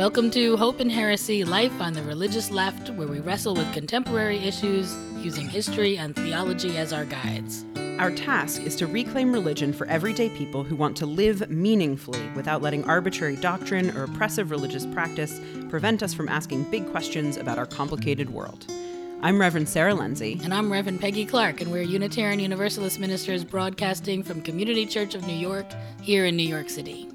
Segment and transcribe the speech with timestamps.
[0.00, 4.38] Welcome to Hope and Heresy Life on the Religious Left, where we wrestle with contemporary
[4.38, 7.66] issues using history and theology as our guides.
[7.98, 12.62] Our task is to reclaim religion for everyday people who want to live meaningfully without
[12.62, 17.66] letting arbitrary doctrine or oppressive religious practice prevent us from asking big questions about our
[17.66, 18.72] complicated world.
[19.20, 20.40] I'm Reverend Sarah Lindsay.
[20.42, 25.26] And I'm Reverend Peggy Clarke, and we're Unitarian Universalist ministers broadcasting from Community Church of
[25.26, 25.66] New York
[26.00, 27.10] here in New York City.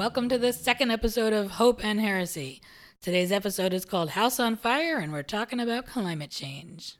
[0.00, 2.62] Welcome to the second episode of Hope and Heresy.
[3.02, 6.96] Today's episode is called House on Fire, and we're talking about climate change.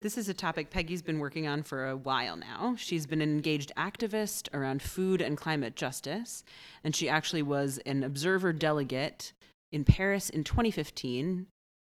[0.00, 2.74] This is a topic Peggy's been working on for a while now.
[2.78, 6.42] She's been an engaged activist around food and climate justice,
[6.82, 9.34] and she actually was an observer delegate
[9.70, 11.48] in Paris in 2015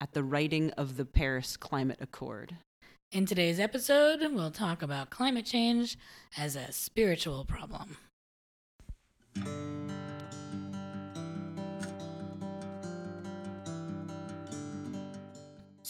[0.01, 2.57] at the writing of the Paris Climate Accord.
[3.13, 5.97] In today's episode, we'll talk about climate change
[6.37, 7.95] as a spiritual problem.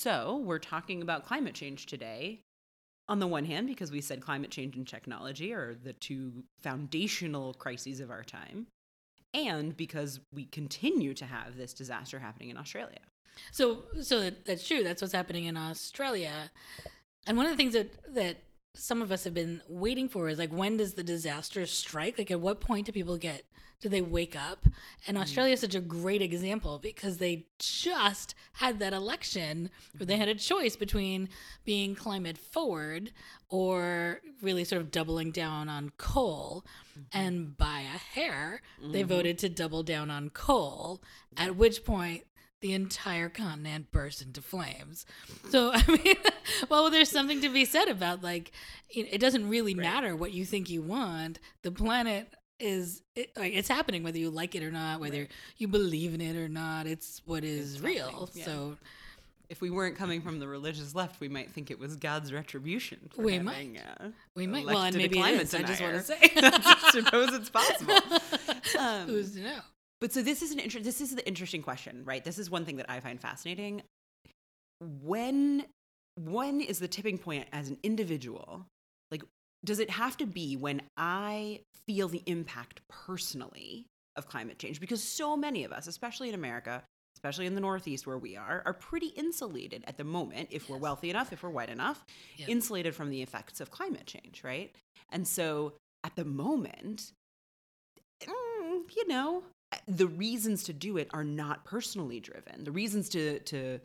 [0.04, 2.42] So, we're talking about climate change today.
[3.08, 7.54] On the one hand, because we said climate change and technology are the two foundational
[7.54, 8.68] crises of our time,
[9.34, 13.00] and because we continue to have this disaster happening in Australia.
[13.52, 14.84] So, so that, that's true.
[14.84, 16.52] That's what's happening in Australia.
[17.26, 18.38] And one of the things that that
[18.76, 22.18] some of us have been waiting for is like when does the disaster strike?
[22.18, 23.44] Like at what point do people get
[23.84, 24.66] do they wake up?
[25.06, 25.22] And mm.
[25.22, 30.30] Australia is such a great example because they just had that election where they had
[30.30, 31.28] a choice between
[31.66, 33.12] being climate forward
[33.50, 36.66] or really sort of doubling down on coal.
[36.92, 37.20] Mm-hmm.
[37.20, 39.10] And by a hair, they mm-hmm.
[39.10, 41.02] voted to double down on coal,
[41.36, 42.24] at which point
[42.64, 45.06] the entire continent burst into flames.
[45.50, 46.16] So, I mean,
[46.70, 48.54] well, there's something to be said about like,
[48.90, 51.40] it doesn't really matter what you think you want.
[51.64, 55.68] The planet is, it, like, it's happening whether you like it or not, whether you
[55.68, 56.88] believe in it or not.
[56.88, 58.30] It's what is real.
[58.34, 58.46] yeah.
[58.46, 58.78] So,
[59.50, 63.10] If we weren't coming from the religious left, we might think it was God's retribution.
[63.14, 63.78] For We might.
[64.00, 65.54] Uh, we might, well, and maybe it climate is.
[65.54, 66.18] I just want to say.
[66.38, 68.00] I suppose it's possible.
[68.80, 69.60] Um, Who's to know?
[70.04, 72.22] But so this is an inter- this is the interesting question, right?
[72.22, 73.84] This is one thing that I find fascinating.
[74.82, 75.64] When
[76.20, 78.66] when is the tipping point as an individual?
[79.12, 79.24] Like
[79.64, 83.86] does it have to be when I feel the impact personally
[84.18, 86.84] of climate change because so many of us, especially in America,
[87.16, 90.76] especially in the Northeast where we are, are pretty insulated at the moment if we're
[90.76, 92.04] wealthy enough, if we're white enough,
[92.36, 92.50] Yep.
[92.50, 94.76] insulated from the effects of climate change, right?
[95.14, 97.14] And so at the moment,
[98.22, 99.44] mm, you know,
[99.88, 102.64] the reasons to do it are not personally driven.
[102.64, 103.80] The reasons to to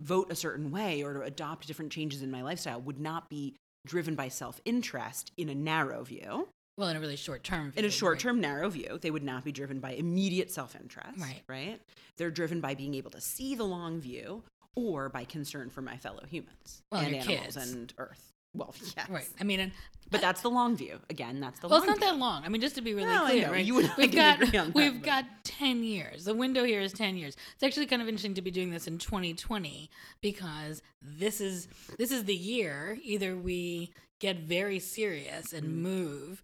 [0.00, 3.54] vote a certain way or to adopt different changes in my lifestyle would not be
[3.86, 6.48] driven by self-interest in a narrow view.
[6.78, 7.72] Well, in a really short term.
[7.76, 11.42] In a short-term narrow view, they would not be driven by immediate self-interest, Right.
[11.46, 11.80] right?
[12.16, 14.42] They're driven by being able to see the long view
[14.74, 17.56] or by concern for my fellow humans Well, and and animals kids.
[17.72, 18.31] and earth.
[18.54, 19.08] Well, yes.
[19.08, 19.28] Right.
[19.40, 19.72] I mean, and
[20.10, 20.98] But that's the long view.
[21.08, 21.86] Again, that's the long view.
[21.86, 22.18] Well, long it's not view.
[22.18, 22.44] that long.
[22.44, 23.64] I mean, just to be really No, clear, right?
[23.64, 26.24] You and we've got that, we've but- got ten years.
[26.24, 27.36] The window here is ten years.
[27.54, 29.88] It's actually kind of interesting to be doing this in 2020
[30.20, 31.66] because this is
[31.98, 35.82] this is the year either we get very serious and Mm-hmm.
[35.82, 36.42] move.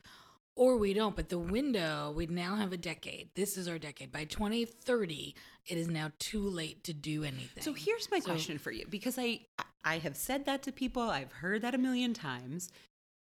[0.56, 3.28] Or we don't, but the window, we now have a decade.
[3.36, 4.10] This is our decade.
[4.10, 5.36] By 2030,
[5.68, 7.62] it is now too late to do anything.
[7.62, 9.40] So here's my So- question for you because I
[9.84, 12.70] I have said that to people, I've heard that a million times.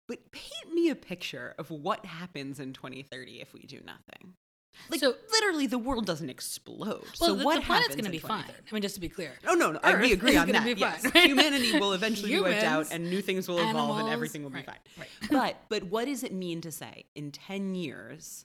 [0.09, 4.35] But paint me a picture of what happens in 2030 if we do nothing.
[4.91, 6.89] Like So- literally the world doesn't explode.
[6.89, 8.45] well, so the, what the planet's happens going to be fine.
[8.45, 9.33] I mean, just to be clear.
[9.47, 10.65] Oh no, no, we agree on that.
[10.65, 11.07] be yes.
[11.07, 11.29] fine.
[11.29, 14.57] Humanity will eventually be wiped out and new things will evolve and everything will be
[14.57, 15.07] right, fine.
[15.31, 15.31] right.
[15.31, 18.45] but but what does it mean to say in 10 years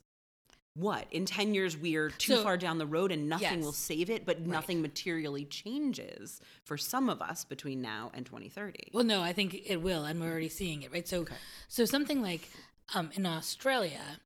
[0.78, 3.72] what in 10 years we are too So- far down the road and nothing will
[3.72, 9.04] save it but nothing materially changes for some of us between now and 2030 Well,
[9.04, 11.08] no, I think it will, and we're already seeing it, right?
[11.08, 11.26] So,
[11.68, 12.50] so something like
[12.96, 14.20] um, in Australia.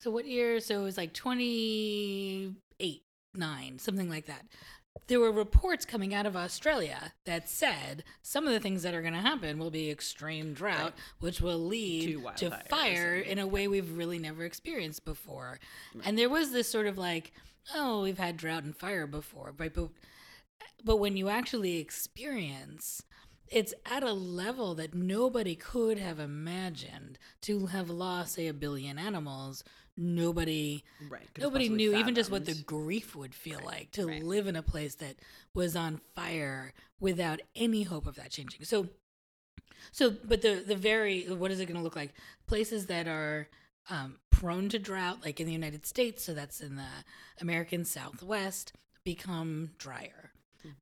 [0.00, 0.60] So what year?
[0.60, 3.02] So it was like twenty eight,
[3.34, 4.44] nine, something like that.
[5.08, 9.02] There were reports coming out of Australia that said some of the things that are
[9.02, 10.94] going to happen will be extreme drought, Right.
[11.20, 15.58] which will lead To to, fire in a way we've really never experienced before.
[16.04, 17.32] And there was this sort of like,
[17.74, 19.72] oh, we've had drought and fire before, right?
[19.72, 19.90] But
[20.84, 23.02] but when you actually experience
[23.48, 28.98] it's at a level that nobody could have imagined to have lost say a billion
[28.98, 29.62] animals
[29.96, 31.28] nobody Right.
[31.38, 34.22] nobody knew even just what the grief would feel like to right.
[34.22, 35.16] live in a place that
[35.54, 38.64] was on fire without any hope of that changing.
[38.64, 38.88] So
[39.92, 42.14] so but the the very what is it going to look like?
[42.46, 43.48] Places that are
[43.88, 46.88] um, prone to drought like in the united states so that's in the
[47.40, 48.72] american southwest
[49.04, 50.32] become drier.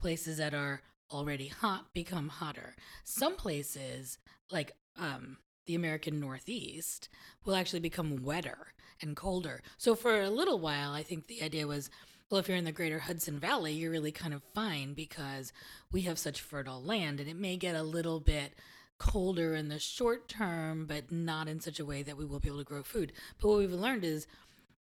[0.01, 0.81] Places that are
[1.13, 2.75] already hot become hotter.
[3.05, 4.17] Some places
[4.51, 7.09] like um, the american northeast
[7.45, 11.67] will actually become wetter and colder so for a little while i think the idea
[11.67, 11.91] was
[12.31, 15.53] well if you're in the greater hudson valley you're really kind of fine because
[15.93, 18.55] we have such fertile land and it may get a little bit
[18.99, 22.49] colder in the short term but not in such a way that we will be
[22.49, 24.27] able to grow food but what we've learned is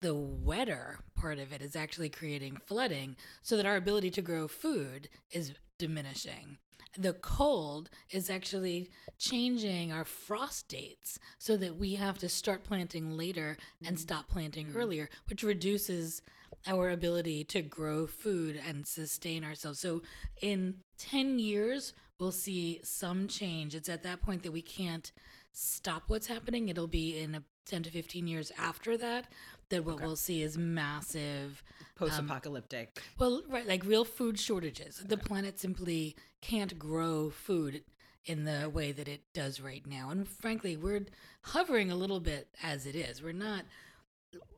[0.04, 4.50] the wetter part of it is actually creating flooding so that our ability to grow
[4.50, 6.58] food is diminishing.
[6.98, 13.18] The cold is actually changing our frost dates so that we have to start planting
[13.18, 14.02] later and mm-hmm.
[14.02, 14.78] stop planting mm-hmm.
[14.78, 16.22] earlier, which reduces
[16.68, 19.80] our ability to grow food and sustain ourselves.
[19.80, 20.02] So
[20.42, 23.76] in 10 years, we'll see some change.
[23.76, 25.12] It's at that point that we can't
[25.52, 26.70] stop what's happening.
[26.70, 29.26] It'll be in a 10 to 15 years after that
[29.70, 33.02] that what we'll see is massive um, post-apocalyptic.
[33.18, 35.04] well, right, like real food shortages.
[35.06, 37.84] The planet simply can't grow food
[38.26, 40.10] in the way that it does right now.
[40.10, 41.06] And frankly, we're
[41.42, 43.24] hovering a little bit as it is.
[43.24, 43.64] We're not,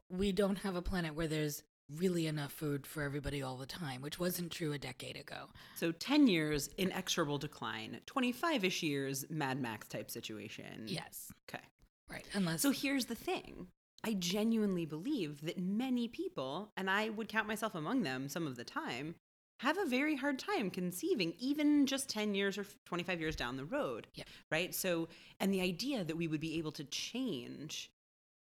[0.09, 1.63] we don't have a planet where there's
[1.99, 5.49] really enough food for everybody all the time, which wasn't true a decade ago.
[5.75, 7.99] So 10 years, inexorable decline.
[8.07, 10.85] 25-ish years, Mad Max type situation.
[10.88, 11.31] Yes.
[11.47, 11.63] Okay.
[12.09, 12.25] Right.
[12.33, 13.67] Unless, So here's the thing.
[14.03, 18.55] I genuinely believe that many people, and I would count myself among them some of
[18.55, 19.15] the time,
[19.59, 23.65] have a very hard time conceiving even just 10 years or 25 years down the
[23.65, 24.07] road.
[24.15, 24.25] Yeah.
[24.51, 24.73] Right?
[24.75, 25.07] So,
[25.39, 27.89] and the idea that we would be able to change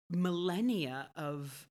[0.10, 1.68] millennia of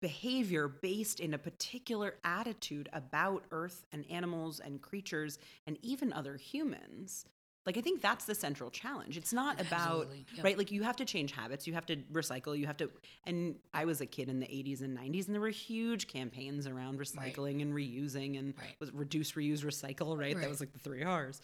[0.00, 6.36] behavior based in a particular attitude about earth and animals and creatures and even other
[6.36, 7.24] humans
[7.68, 9.18] like i think that's the central challenge.
[9.20, 10.44] It's not about yep.
[10.44, 10.56] right?
[10.56, 11.66] Like you have to change habits.
[11.66, 12.58] You have to recycle.
[12.58, 12.86] You have to
[13.24, 16.66] and i was a kid in the 80s and 90s and there were huge campaigns
[16.66, 18.74] around recycling and reusing and Right.
[18.80, 20.36] was reduce reuse recycle right?
[20.40, 21.40] that was like the three r's.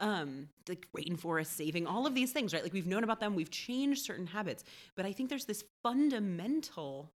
[0.00, 2.64] Um like rainforest saving all of these things right?
[2.66, 3.36] Like we've known about them.
[3.36, 4.64] We've changed certain habits.
[4.96, 7.12] But i think there's this fundamental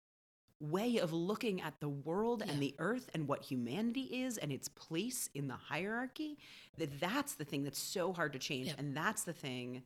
[0.64, 2.52] way of looking at the world Yeah.
[2.54, 6.38] and the earth and what humanity is and its place in the hierarchy
[6.78, 8.80] that that's the thing that's so hard to change Yep.
[8.80, 9.84] and that's the thing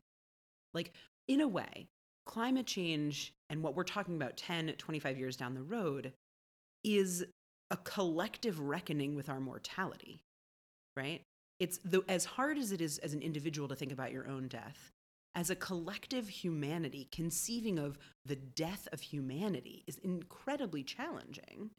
[0.74, 0.92] like
[1.26, 1.88] in a way
[2.26, 6.12] climate change and what we're talking about 10 25 years down the road
[6.84, 7.24] is
[7.70, 10.22] a collective reckoning with our mortality
[10.96, 11.22] right
[11.58, 14.46] it's the as hard as it is as an individual to think about your own
[14.46, 14.92] death
[15.38, 17.96] as a collective humanity conceiving of
[18.26, 21.70] the death of humanity is incredibly challenging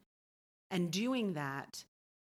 [0.71, 1.83] and doing that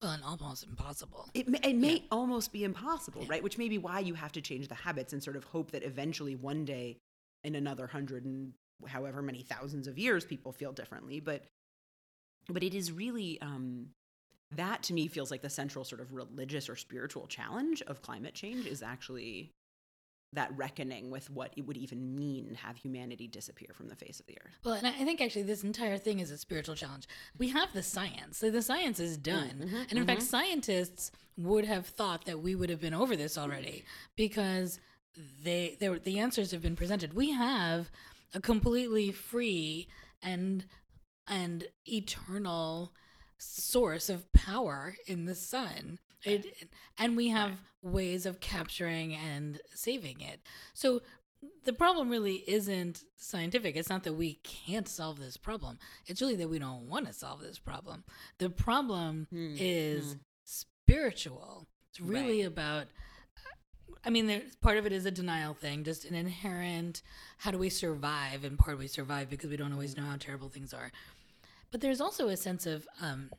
[0.04, 1.28] well, and almost impossible.
[1.34, 3.42] it may, it may almost be impossible, right?
[3.42, 5.82] Which may be why you have to change the habits and sort of hope that
[5.82, 6.98] eventually one day
[7.44, 8.54] in another hundred and
[8.86, 11.22] however many thousands of years people feel differently.
[11.22, 11.46] But
[12.50, 13.88] but it is really um,
[14.52, 18.36] that to me feels like the central sort of religious or spiritual challenge of climate
[18.36, 19.54] change is actually
[20.36, 24.20] that reckoning with what it would even mean to have humanity disappear from the face
[24.20, 24.54] of the earth.
[24.64, 27.08] Well, and I think actually this entire thing is a spiritual challenge.
[27.38, 28.38] We have the science.
[28.38, 29.50] So the science is done.
[29.50, 30.06] Mm-hmm, and in mm-hmm.
[30.06, 33.84] fact, scientists would have thought that we would have been over this already
[34.16, 34.80] because
[35.44, 37.14] they there the answers have been presented.
[37.14, 37.90] We have
[38.34, 39.88] a completely free
[40.22, 40.66] and
[41.28, 42.94] and eternal
[43.38, 46.00] source of power in the sun.
[46.26, 47.52] It, and we have
[47.82, 50.42] ways of capturing and saving it.
[50.74, 51.02] So
[51.64, 53.76] the problem really isn't scientific.
[53.76, 55.80] It's not that we can't solve this problem.
[56.06, 58.04] It's really that we don't want to solve this problem.
[58.40, 59.56] The problem hmm.
[59.58, 60.20] is hmm.
[60.44, 61.68] spiritual.
[61.90, 62.88] It's really about
[64.04, 67.02] I mean, there's part of it is a denial thing, just an inherent
[67.38, 68.44] how do we survive?
[68.44, 70.02] And part we survive because we don't always hmm.
[70.02, 70.92] know how terrible things are.
[71.72, 73.32] But there's also a sense of um,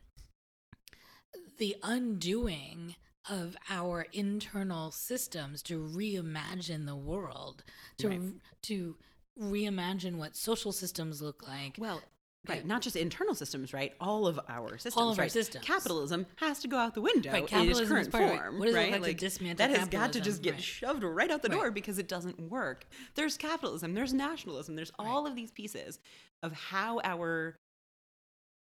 [1.57, 2.95] the undoing
[3.29, 7.63] of our internal systems to reimagine the world,
[7.97, 8.21] to Right.
[8.63, 8.95] to
[9.39, 11.75] reimagine what social systems look like.
[11.77, 12.01] Well,
[12.47, 13.93] right, not just internal systems, right?
[13.99, 14.95] All of our systems.
[14.97, 15.65] All of our systems.
[15.65, 18.59] Capitalism has to go out the window Right, in its is current part form.
[18.59, 18.91] What it right?
[18.93, 20.63] look like to dismantle that has got to just get Right.
[20.63, 22.87] shoved right out the door because it doesn't work.
[23.15, 25.99] There's capitalism, there's nationalism, there's all of these pieces
[26.41, 27.59] of how our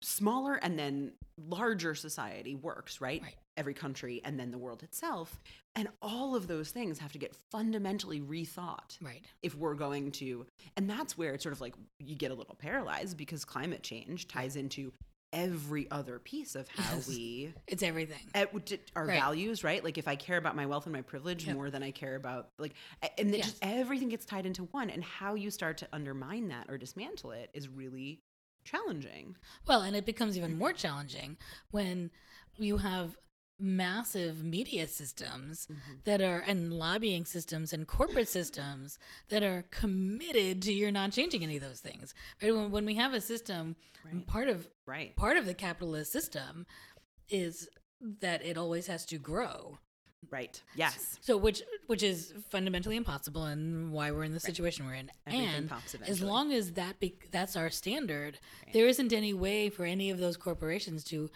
[0.03, 3.23] smaller and then larger society works, right?
[3.23, 3.35] Right.
[3.57, 5.41] Every country and then the world itself.
[5.75, 9.25] And all of those things have to get fundamentally rethought Right.
[9.43, 10.47] if we're going to.
[10.77, 14.29] And that's where it's sort of like you get a little paralyzed because climate change
[14.29, 14.93] ties into
[15.33, 17.09] every other piece of how Yes.
[17.09, 18.19] we It's everything.
[18.35, 18.53] at
[18.95, 19.19] our Right.
[19.19, 19.83] values, right?
[19.83, 21.57] Like if I care about my wealth and my privilege Yep.
[21.57, 22.75] more than I care about like,
[23.19, 23.47] and then Yes.
[23.51, 27.33] just everything gets tied into one, and how you start to undermine that or dismantle
[27.33, 28.21] it is really
[28.64, 29.37] challenging.
[29.66, 31.37] Well, and it becomes even more challenging
[31.71, 32.11] when
[32.56, 33.16] you have
[33.59, 35.92] massive media systems mm-hmm.
[36.04, 41.44] that are and lobbying systems and corporate systems that are committed to you're not changing
[41.44, 42.14] any of those things.
[42.42, 42.54] Right?
[42.54, 44.26] When, when we have a system, Right.
[44.26, 45.16] part of Right.
[45.16, 46.66] part of the capitalist system
[47.30, 47.68] is
[48.21, 49.78] that it always has to grow.
[50.31, 50.61] Right.
[50.75, 51.19] Yes.
[51.21, 55.11] So which which is fundamentally impossible and why we're in the situation we're in.
[55.26, 58.38] Everything and pops as long as that be, that's our standard,
[58.73, 61.31] there isn't any way for any of those corporations to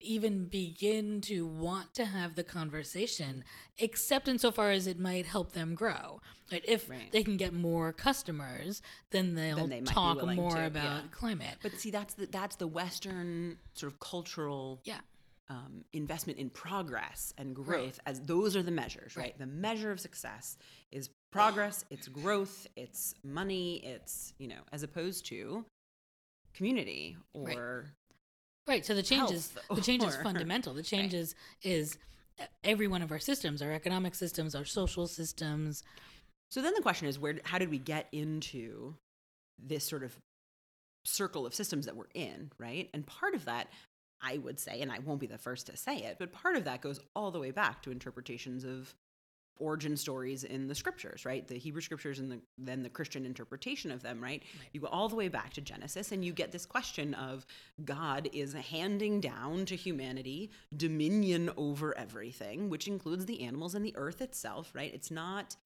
[0.00, 3.42] even begin to want to have the conversation
[3.78, 6.20] except insofar as it might help them grow.
[6.52, 6.64] Right?
[6.66, 7.10] If Right.
[7.10, 11.10] they can get more customers, then they'll they talk more to, about yeah.
[11.10, 11.56] climate.
[11.62, 15.00] But see, that's the that's the Western sort of cultural Yeah.
[15.48, 19.24] Um, investment in progress and growth as those are the measures, right?
[19.24, 19.38] Right.
[19.38, 20.56] The measure of success
[20.90, 25.64] is progress, it's growth, it's money, it's you know, as opposed to
[26.54, 27.86] community or
[28.66, 28.84] Right.
[28.84, 30.74] So the change is the change is fundamental.
[30.74, 31.98] The change is is
[32.64, 35.82] every one of our systems, our economic systems, our social systems.
[36.50, 38.96] So then the question is where how did we get into
[39.58, 40.16] this sort of
[41.04, 42.90] circle of systems that we're in, right?
[42.92, 43.68] And part of that
[44.26, 46.64] I would say and I won't be the first to say it, but part of
[46.64, 48.94] that goes all the way back to interpretations of
[49.58, 51.46] origin stories in the scriptures, right?
[51.46, 54.42] The Hebrew scriptures and the, then the Christian interpretation of them, right?
[54.72, 57.46] You go all the way back to Genesis and you get this question of
[57.84, 63.96] God is handing down to humanity dominion over everything, which includes the animals and the
[63.96, 64.92] earth itself, right?
[64.92, 65.56] It's not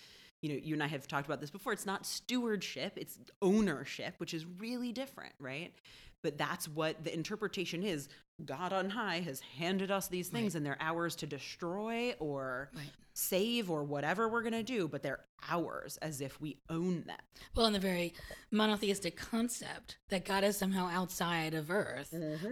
[0.43, 1.75] you know, you and I have talked about this before.
[1.75, 5.75] It's not stewardship, it's ownership, which is really different, right?
[6.23, 8.09] But that's what the interpretation is.
[8.45, 10.59] God on high has handed us these things, Right.
[10.59, 12.91] and they're ours to destroy or Right.
[13.12, 17.21] save or whatever we're going to do, but they're ours as if we own them.
[17.55, 18.15] Well, in the very
[18.50, 22.11] monotheistic concept that God is somehow outside of Earth,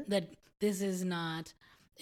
[0.08, 1.52] that this is not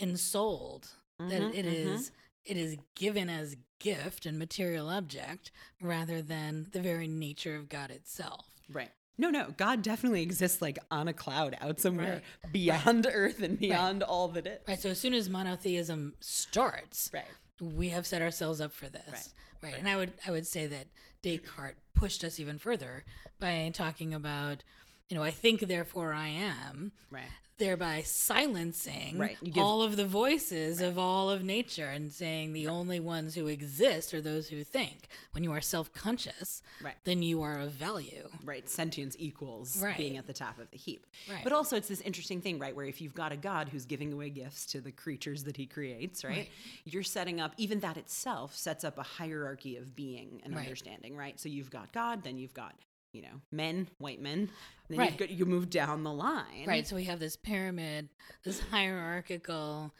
[0.01, 1.73] ensouled, that Mhm, it mhm.
[1.73, 2.13] is
[2.45, 7.91] it is given as gift and material object rather than the very nature of God
[7.91, 8.53] itself.
[8.69, 8.93] Right.
[9.19, 9.55] No, no.
[9.57, 14.47] God definitely exists like on a cloud out somewhere beyond earth and beyond all that
[14.47, 14.59] is.
[14.69, 14.79] Right.
[14.81, 17.25] So as soon as monotheism starts, Right.
[17.61, 19.33] we have set ourselves up for this.
[19.63, 19.75] Right.
[19.79, 20.87] And I would I would say that
[21.23, 23.05] Descartes pushed us even further
[23.41, 24.63] by talking about,
[25.09, 27.25] you know, I think therefore I am, Right.
[27.59, 29.37] Thereby silencing Right.
[29.43, 33.47] Give- all of the voices of all of nature and saying the only ones who
[33.47, 35.09] exist are those who think.
[35.33, 36.95] When you are self-conscious, Right.
[37.05, 38.29] then you are of value.
[38.45, 39.97] right sentience equals Right.
[39.97, 41.43] being at the top of the heap Right.
[41.43, 44.13] but also it's this interesting thing right where if you've got a god who's giving
[44.13, 46.51] away gifts to the creatures that he creates right, Right.
[46.85, 50.63] you're setting up even that itself sets up a hierarchy of being and Right.
[50.65, 52.75] understanding right so you've got god then you've got
[53.17, 54.49] you know men white men
[54.89, 55.19] then Right.
[55.21, 56.87] you've you move down the line Right.
[56.87, 58.09] So we have this pyramid,
[58.45, 59.93] this hierarchical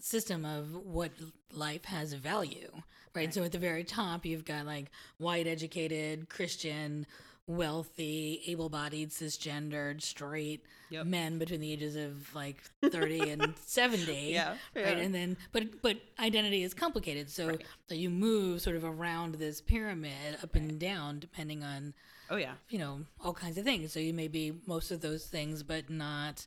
[0.00, 1.10] system of what
[1.52, 2.70] life has value.
[3.14, 3.34] Right.
[3.34, 4.86] So at the very top, you've got like
[5.18, 7.06] white, educated, Christian,
[7.46, 11.06] wealthy, able bodied, cisgendered, straight Yep.
[11.06, 14.12] men between the ages of like 30 and 70.
[14.32, 14.84] Yeah, Right.
[14.84, 14.88] yeah.
[15.04, 17.30] And then, but, but identity is complicated.
[17.30, 17.62] So Right.
[17.88, 21.94] that you move sort of around this pyramid up and down depending on
[22.32, 22.54] oh yeah.
[22.70, 23.92] you know all kinds of things.
[23.92, 26.46] So you may be most of those things but not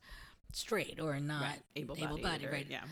[0.52, 1.62] straight or not right.
[1.76, 2.68] Able bodied right?
[2.70, 2.84] yeah.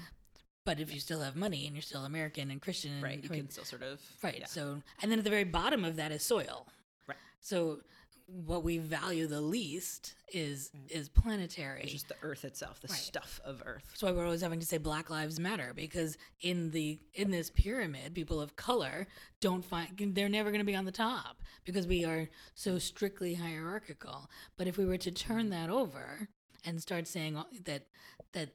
[0.66, 3.22] But if you still have money and you're still american and christian right.
[3.22, 4.38] You I mean, can still sort of right.
[4.40, 4.46] yeah.
[4.46, 6.68] so and then at the very bottom of that is soil.
[7.08, 7.18] Right.
[7.42, 7.80] so
[8.28, 10.92] what we value the least is mm.
[10.92, 11.82] is planetary.
[11.84, 12.98] It's just the earth itself the Right.
[12.98, 13.86] stuff of earth.
[13.90, 17.50] That's why we're always having to say black lives matter because in the in this
[17.50, 19.08] pyramid people of color
[19.40, 23.36] don't find they're never going to be on the top because we are so strictly
[23.36, 24.30] hierarchical.
[24.58, 25.52] But if we were to turn mm.
[25.52, 26.30] that over
[26.66, 27.88] and start saying that
[28.32, 28.50] that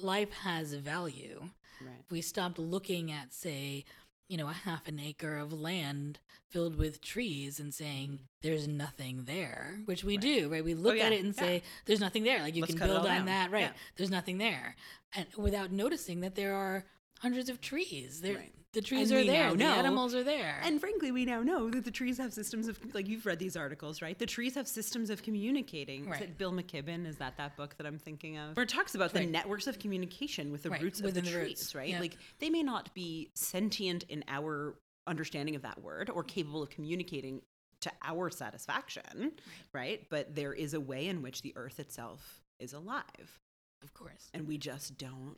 [0.00, 1.48] life has value
[1.80, 2.00] right.
[2.04, 3.84] if we stopped looking at say
[4.28, 6.18] you know a half an acre of land
[6.48, 8.18] filled with trees and saying mm.
[8.42, 10.14] there's nothing there which we.
[10.16, 10.20] Right.
[10.22, 11.40] do right we oh, look yeah, at it and yeah.
[11.42, 13.26] say there's nothing there like you Let's can build on down.
[13.26, 13.72] that right Yeah.
[13.96, 14.74] there's nothing there
[15.14, 16.84] and without noticing that there are
[17.20, 18.20] hundreds of trees.
[18.20, 18.52] They're, Right.
[18.72, 19.50] The trees And are there.
[19.52, 20.60] The know- animals are there.
[20.62, 23.56] And frankly, we now know that the trees have systems of like you've read these
[23.56, 24.18] articles, right?
[24.18, 26.02] The trees have systems of communicating.
[26.02, 26.22] Is Right.
[26.22, 27.06] it Bill McKibben?
[27.06, 28.54] Is that that book that I'm thinking of?
[28.54, 31.22] Where it talks about the networks of communication with the Right, roots of the the
[31.22, 31.88] trees, roots, right?
[31.88, 32.00] yeah.
[32.00, 34.74] Like they may not be sentient in our
[35.06, 37.40] understanding of that word or capable of communicating
[37.80, 39.32] to our satisfaction,
[39.72, 40.06] right?
[40.10, 43.40] But there is a way in which the earth itself is alive,
[43.82, 44.28] of course.
[44.34, 45.36] and we just don't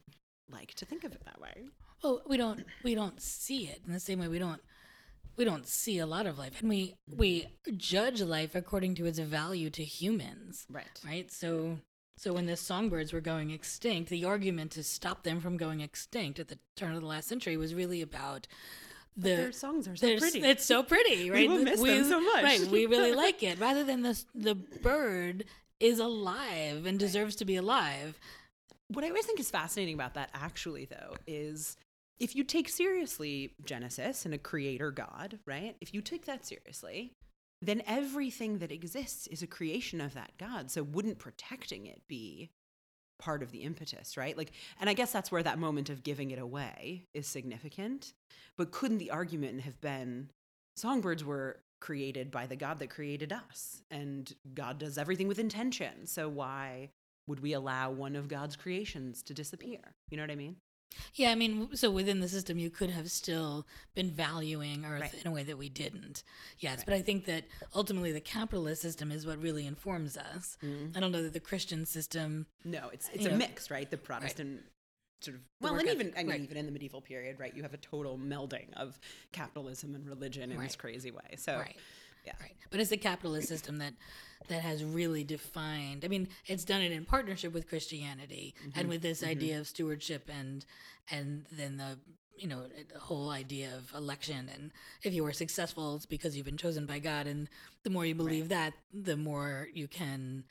[0.50, 1.64] like to think of it that way.
[2.02, 4.60] Well, we don't we don't see it in the same way we don't
[5.36, 9.18] we don't see a lot of life, and we we judge life according to its
[9.18, 10.86] value to humans, Right.
[11.04, 11.30] right?
[11.30, 11.78] So
[12.16, 16.40] so when the songbirds were going extinct, the argument to stop them from going extinct
[16.40, 18.48] at the turn of the last century was really about
[19.16, 20.42] the Their songs are so pretty.
[20.42, 21.48] It's so pretty, right?
[21.48, 22.42] will miss them so much.
[22.44, 23.58] Right, we really like it.
[23.60, 25.44] Rather than the the bird
[25.80, 28.18] is alive and deserves to be alive.
[28.88, 31.76] What I always think is fascinating about that, actually, though, is
[32.18, 35.76] if you take seriously Genesis and a creator God, right?
[35.80, 37.12] If you take that seriously,
[37.60, 40.70] then everything that exists is a creation of that God.
[40.70, 42.50] So wouldn't protecting it be
[43.18, 44.36] part of the impetus, right?
[44.36, 48.12] Like, and I guess that's where that moment of giving it away is significant.
[48.56, 50.30] But couldn't the argument have been
[50.76, 56.06] songbirds were created by the God that created us, and God does everything with intention.
[56.06, 56.90] So why
[57.28, 59.78] would we allow one of God's creations to disappear?
[60.10, 60.56] You know what I mean?
[61.14, 65.14] Yeah, I mean, so within the system, you could have still been valuing Earth Right.
[65.14, 66.24] in a way that we didn't.
[66.58, 67.44] Yes, but I think that
[67.74, 70.56] ultimately the capitalist system is what really informs us.
[70.64, 70.96] Mm-hmm.
[70.96, 72.46] I don't know that the Christian system.
[72.64, 73.88] No, it's it's a know, mix, right?
[73.88, 74.62] The Protestant
[75.20, 76.40] sort of well, and even I mean, right.
[76.40, 77.54] even in the medieval period, right?
[77.54, 78.98] You have a total melding of
[79.32, 81.36] capitalism and religion in this crazy way.
[81.36, 81.76] So, Right.
[82.28, 82.54] Yeah, Right.
[82.70, 83.94] But it's the capitalist system that
[84.48, 86.04] that has really defined.
[86.04, 88.78] I mean, it's done it in partnership with Christianity Mm-hmm.
[88.78, 90.64] and with this idea of stewardship and
[91.10, 91.98] and then the
[92.42, 92.62] you know
[92.94, 94.70] the whole idea of election and
[95.02, 97.48] if you are successful it's because you've been chosen by God and
[97.82, 98.72] the more you believe that
[99.10, 100.44] the more you can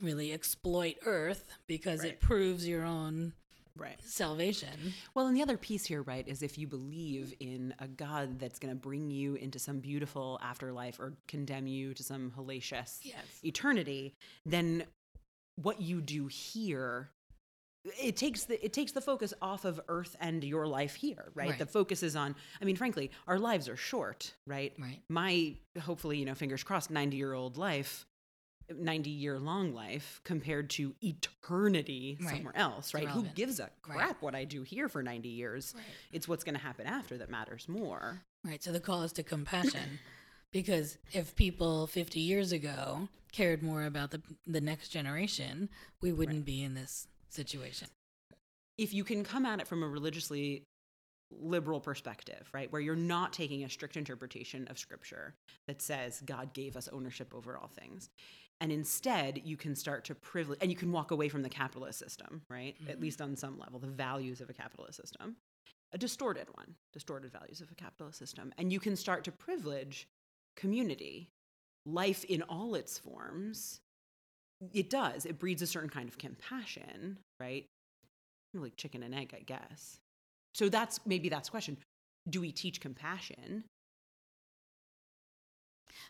[0.00, 2.12] really exploit earth because Right.
[2.14, 3.34] it proves your own
[3.76, 3.98] right.
[4.02, 4.68] salvation.
[5.14, 8.58] Well, and the other piece here, right, is if you believe in a God that's
[8.58, 13.16] going to bring you into some beautiful afterlife or condemn you to some hellacious Yes.
[13.44, 14.14] eternity,
[14.46, 14.84] then
[15.56, 17.10] what you do here
[18.00, 21.50] it takes the it takes the focus off of earth and your life here right?
[21.50, 21.58] Right.
[21.58, 25.00] the focus is on i mean frankly our lives are short right Right.
[25.08, 28.06] my hopefully you know fingers crossed 90 year old life
[28.70, 32.30] 90 year long life compared to eternity Right.
[32.36, 33.98] somewhere else right who gives a Right.
[33.98, 35.84] crap what i do here for 90 years Right.
[36.12, 38.60] it's what's going to happen after that matters more Right.
[38.60, 40.00] So the call is to compassion.
[40.52, 45.68] because if people 50 years ago cared more about the, the next generation,
[46.00, 47.86] we wouldn't be in this situation.
[48.76, 50.64] if you can come at it from a religiously
[51.30, 55.34] liberal perspective, right, where you're not taking a strict interpretation of scripture
[55.68, 58.10] that says God gave us ownership over all things,
[58.62, 61.98] and instead you can start to privilege, and you can walk away from the capitalist
[61.98, 63.02] system, right, at mm-hmm.
[63.02, 65.34] least on some level, the values of a capitalist system,
[65.92, 70.06] a distorted one, distorted values of a capitalist system, and you can start to privilege
[70.56, 71.28] community,
[71.84, 73.80] life in all its forms.
[74.72, 75.26] It does.
[75.26, 77.66] It breeds a certain kind of compassion, right?
[78.54, 79.98] Like chicken and egg, I guess.
[80.54, 81.78] So that's maybe that's the question.
[82.30, 83.64] Do we teach compassion?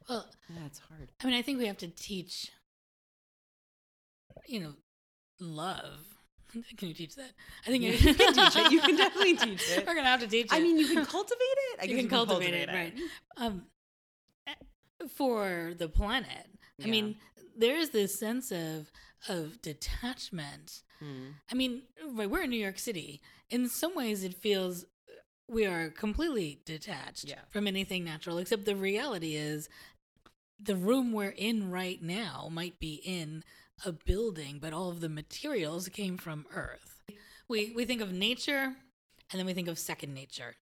[0.09, 1.12] Well, That's hard.
[1.23, 2.51] I mean, I think we have to teach,
[4.47, 4.73] you know,
[5.40, 6.01] love.
[6.77, 7.31] Can you teach that?
[7.66, 8.73] I think You can teach it.
[8.73, 9.87] You can definitely teach it.
[9.87, 10.53] We're gonna have to teach it.
[10.53, 11.81] I mean, you can cultivate it.
[11.81, 12.95] I you guess can cultivate it, right?
[13.38, 13.62] Um,
[14.47, 14.53] eh,
[15.16, 16.47] for the planet.
[16.85, 17.16] I mean,
[17.57, 18.90] there is this sense of
[19.29, 20.83] of detachment.
[21.03, 21.35] Mm.
[21.51, 23.21] I mean, right, we're in New York City.
[23.51, 24.85] In some ways, it feels
[25.53, 27.43] we are completely detached Yeah.
[27.51, 29.69] from anything natural, except the reality is
[30.59, 33.45] the room we're in right now might be in
[33.85, 37.03] a building, but all of the materials came from Earth.
[37.49, 38.77] We, we think of nature
[39.31, 40.57] and then we think of second nature.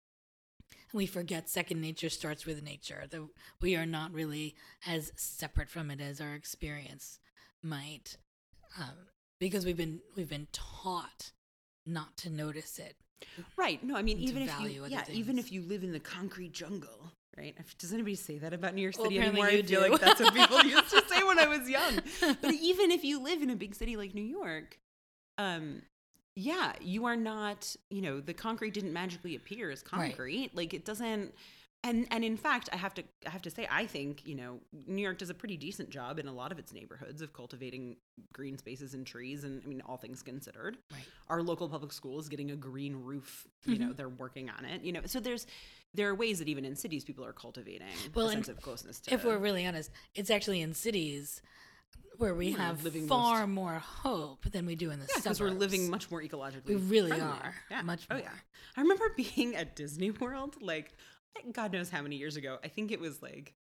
[0.93, 3.07] We forget second nature starts with nature.
[3.11, 3.27] That
[3.61, 4.55] we are not really
[4.87, 7.19] as separate from it as our experience
[7.63, 8.17] might,
[8.79, 9.09] um,
[9.41, 11.33] because we've been we've been taught
[11.85, 12.97] not to notice it.
[13.57, 13.83] Right.
[13.83, 17.13] No, I mean, even if you, yeah, even if you live in the concrete jungle,
[17.37, 17.55] right?
[17.59, 19.47] If- Does anybody say that about New York City apparently anymore?
[19.47, 19.91] I you feel do.
[19.93, 21.99] like that's what people used to say when I was young.
[22.43, 24.79] But even if you live in a big city like New York,
[25.39, 25.83] um,
[26.35, 27.75] yeah, you are not.
[27.91, 30.11] You know, the concrete didn't magically appear as Right.
[30.11, 30.51] concrete.
[30.55, 31.35] Like it doesn't.
[31.89, 34.59] And and in fact i have to i have to say i think you know
[34.87, 37.97] new york does a pretty decent job in a lot of its neighborhoods of cultivating
[38.33, 41.03] green spaces and trees and i mean all things considered Right.
[41.29, 43.95] our local public school is getting a green roof you know mm-hmm.
[43.95, 45.47] they're working on it you know so there's
[45.95, 49.01] there are ways that even in cities people are cultivating Well, a sense of closeness
[49.01, 51.41] to if we're really honest, it's actually in cities
[52.19, 55.41] where we We're have far more hope than we do in the because suburbs.
[55.41, 56.67] we're living much more ecologically.
[56.67, 57.27] We really friendly.
[57.27, 57.55] are.
[57.71, 57.83] Yeah.
[57.83, 58.31] Much Oh yeah.
[58.77, 60.95] I remember being at Disney World, like
[61.53, 62.59] God knows how many years ago.
[62.65, 63.55] I think it was like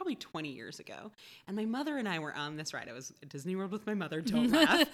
[0.00, 1.12] probably 20 years ago.
[1.46, 2.88] And my mother and I were on this ride.
[2.88, 4.88] I was at Disney World with my mother, don't laugh.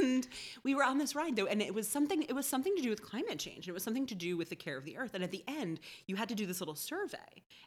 [0.00, 0.26] And
[0.62, 2.88] we were on this ride though, and it was something it was something to do
[2.88, 3.68] with climate change.
[3.68, 5.12] It was something to do with the care of the earth.
[5.12, 7.18] And at the end, you had to do this little survey.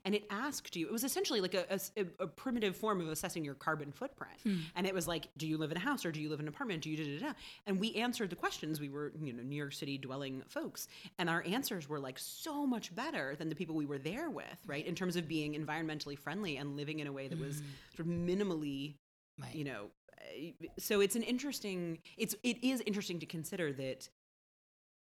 [0.05, 3.45] And it asked you, it was essentially like a, a, a primitive form of assessing
[3.45, 4.39] your carbon footprint.
[4.41, 4.57] Hmm.
[4.75, 6.47] And it was like, do you live in a house or do you live in
[6.47, 6.81] an apartment?
[6.81, 7.33] Do you da da da?
[7.67, 8.79] And we answered the questions.
[8.79, 10.87] We were, you know, New York City dwelling folks.
[11.19, 14.57] And our answers were like so much better than the people we were there with,
[14.65, 14.85] right?
[14.85, 17.61] In terms of being environmentally friendly and living in a way that was
[17.95, 18.95] sort of minimally
[19.41, 19.55] Right.
[19.55, 19.87] you know
[20.21, 24.07] uh, so it's an interesting it's it is interesting to consider that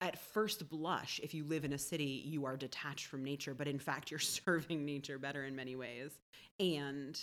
[0.00, 3.66] at first blush if you live in a city you are detached from nature but
[3.68, 6.18] in fact you're serving nature better in many ways.
[6.60, 7.18] And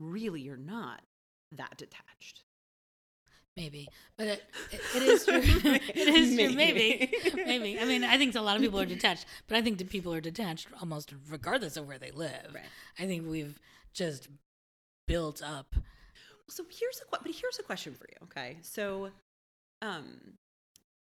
[0.00, 1.02] really you're not
[1.52, 2.42] that detached
[3.56, 3.88] Maybe,
[4.18, 5.40] but it, it, it is true.
[5.44, 6.54] it is true.
[6.54, 7.10] Maybe, Maybe.
[7.46, 7.80] maybe.
[7.80, 10.12] I mean, I think a lot of people are detached, but I think that people
[10.12, 12.52] are detached almost regardless of where they live.
[12.54, 12.64] Right.
[12.98, 13.58] I think we've
[13.94, 14.28] just
[15.08, 15.74] built up.
[16.48, 19.08] so here's a but here's a question for you okay so
[19.82, 20.04] um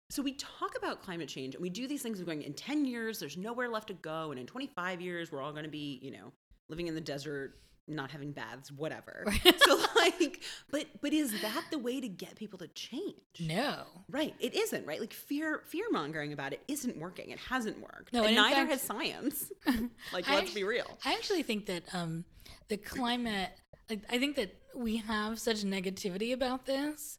[0.10, 2.86] so we talk about climate change and we do these things of going in 10
[2.86, 6.00] years there's nowhere left to go and in 25 years we're all going to be
[6.02, 6.32] you know
[6.70, 7.56] living in the desert
[7.90, 9.26] not having baths whatever.
[9.66, 13.16] So like but but is that the way to get people to change?
[13.40, 14.34] No, right.
[14.40, 15.00] It isn't right?
[15.00, 17.30] Like fear fear mongering about it isn't working.
[17.32, 18.14] It hasn't worked.
[18.14, 19.52] No, and, and neither fact- has science.
[20.14, 20.98] Like I let's actu- be real.
[21.06, 22.24] I actually think that um,
[22.70, 23.50] the climate,
[23.90, 27.18] like, I think that we have such negativity about this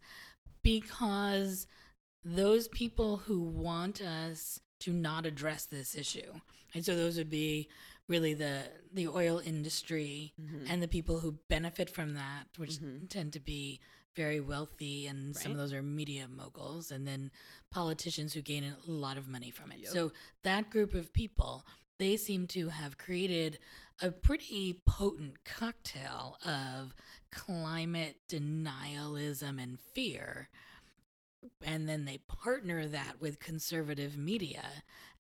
[0.63, 1.67] because
[2.25, 6.33] those people who want us to not address this issue,
[6.75, 7.69] and so those would be
[8.11, 10.67] really the the oil industry mm-hmm.
[10.69, 13.07] and the people who benefit from that, which mm-hmm.
[13.07, 13.81] tend to be
[14.17, 17.31] very wealthy, and some of those are media moguls, and then
[17.71, 19.87] politicians who gain a lot of money from it.
[19.87, 20.11] So
[20.43, 21.65] that group of people,
[21.99, 23.61] they seem to have created
[24.03, 26.95] a pretty potent cocktail of
[27.31, 30.49] climate denialism and fear.
[31.65, 34.65] And then they partner that with conservative media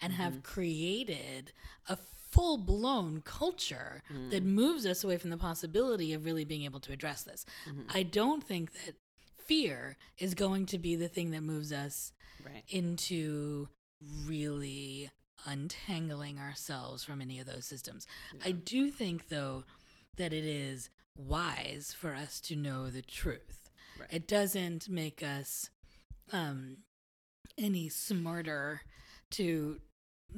[0.00, 0.42] and have mm-hmm.
[0.42, 1.52] created
[1.88, 1.96] a
[2.30, 4.30] full blown culture mm.
[4.30, 7.44] that moves us away from the possibility of really being able to address this.
[7.68, 7.82] Mm-hmm.
[7.92, 8.94] I don't think that
[9.38, 12.12] fear is going to be the thing that moves us
[12.44, 13.68] right into
[14.24, 15.10] really
[15.46, 18.06] untangling ourselves from any of those systems.
[18.44, 19.64] I do think, though,
[20.16, 23.70] that it is wise for us to know the truth.
[23.98, 24.08] Right.
[24.10, 25.70] It doesn't make us
[26.32, 26.78] um,
[27.58, 28.82] any smarter
[29.32, 29.80] to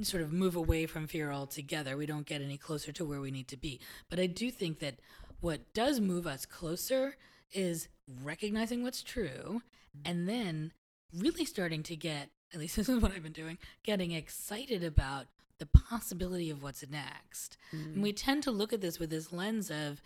[0.03, 1.97] sort of move away from fear altogether.
[1.97, 3.81] We don't get any closer to where we need to be.
[4.09, 4.97] But I do think that
[5.41, 7.17] what does move us closer
[7.53, 7.89] is
[8.23, 9.63] recognizing what's true
[10.05, 10.73] and then
[11.15, 15.27] really starting to get, at least this is what I've been doing, getting excited about
[15.59, 17.57] the possibility of what's next.
[17.95, 20.01] And we tend to look at this with this lens of,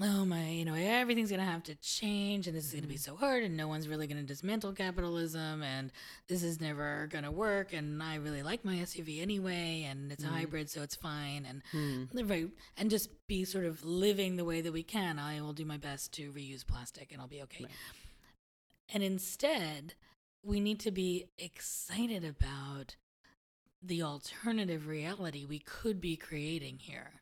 [0.00, 2.88] oh my, you know, everything's going to have to change and this is going to
[2.88, 3.12] be mm-hmm.
[3.12, 5.92] so hard and no one's really going to dismantle capitalism and
[6.28, 10.24] this is never going to work and I really like my SUV anyway and it's
[10.24, 10.36] a mm-hmm.
[10.36, 12.04] hybrid so it's fine and hmm.
[12.12, 15.18] live right and just be sort of living the way that we can.
[15.18, 17.66] I will do my best to reuse plastic and I'll be okay.
[18.92, 19.94] And instead,
[20.42, 22.96] we need to be excited about
[23.82, 27.12] the alternative reality we could be creating here.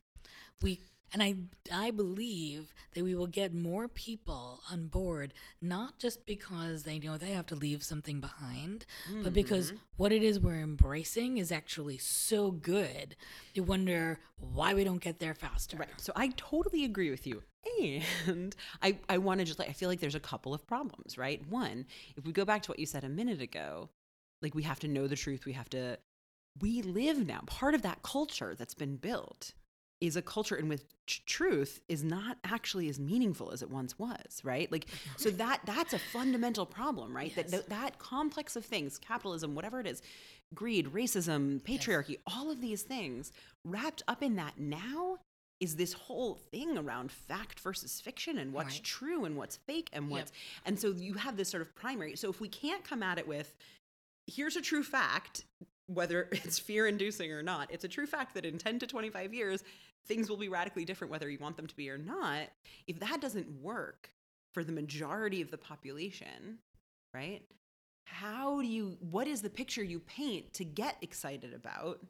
[0.63, 0.81] We
[1.13, 1.35] and I
[1.73, 7.17] I believe that we will get more people on board not just because they know
[7.17, 8.87] they have to leave something behind,
[9.23, 9.79] but because mm-hmm.
[9.97, 13.17] what it is we're embracing is actually so good.
[13.55, 15.77] You wonder why we don't get there faster.
[15.77, 15.89] Right.
[15.97, 17.43] So I totally agree with you.
[17.81, 21.19] And I, I want to just like, I feel like there's a couple of problems,
[21.19, 21.47] right?
[21.49, 23.91] One, if we go back to what you said a minute ago,
[24.43, 25.45] like we have to know the truth.
[25.45, 25.99] We have to,
[26.61, 27.41] we live now.
[27.47, 29.53] Part of that culture that's been built
[30.01, 30.83] is a culture in which
[31.27, 34.71] truth is not actually as meaningful as it once was, right?
[34.73, 34.87] Like,
[35.17, 37.35] so that that's a fundamental problem, right?
[37.35, 40.03] That, that that complex of things, capitalism, whatever it is,
[40.55, 43.33] greed, racism, patriarchy, all of these things
[43.65, 45.19] wrapped up in that now
[45.61, 48.85] is this whole thing around fact versus fiction and what's Right.
[48.85, 50.33] true and what's fake and what's
[50.65, 53.29] and so you have this sort of primary so if we can't come at it
[53.29, 53.55] with
[54.27, 55.45] here's a true fact
[55.93, 57.69] whether it's fear inducing or not.
[57.71, 59.65] It's a true fact that in 10 to 25 years,
[60.07, 62.49] things will be radically different whether you want them to be or not.
[62.87, 64.11] If that doesn't work
[64.53, 66.59] for the majority of the population,
[67.15, 67.43] right?
[68.07, 72.01] How do you, what is the picture you paint to get excited about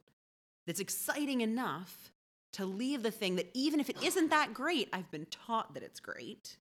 [0.65, 2.11] that's exciting enough
[2.53, 5.83] to leave the thing that even if it isn't that great, I've been taught that
[5.83, 6.57] it's great,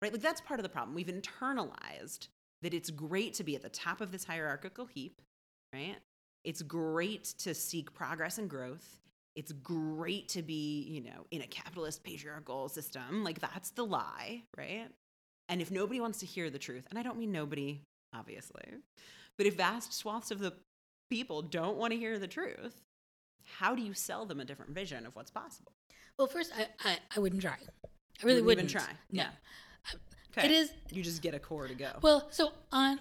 [0.00, 0.12] right?
[0.12, 0.94] Like that's part of the problem.
[0.94, 2.28] We've internalized
[2.62, 5.22] that it's great to be at the top of this hierarchical heap,
[5.72, 5.96] right?
[6.44, 8.98] It's great to seek progress and growth.
[9.38, 13.22] It's great to be, you know, in a capitalist patriarchal system.
[13.22, 14.88] Like that's the lie, right?
[15.48, 17.80] And if nobody wants to hear the truth, and I don't mean nobody,
[18.12, 18.64] obviously,
[19.36, 20.54] but if vast swaths of the
[21.08, 22.82] people don't want to hear the truth,
[23.60, 25.70] how do you sell them a different vision of what's possible?
[26.18, 27.52] Well, first, I, I, I wouldn't try.
[27.52, 28.92] I really wouldn't wouldn't, try.
[29.12, 29.22] No.
[29.22, 29.28] Yeah.
[30.36, 31.90] Uh, It is You just get a core to go.
[32.02, 32.26] well.
[32.30, 32.98] So on,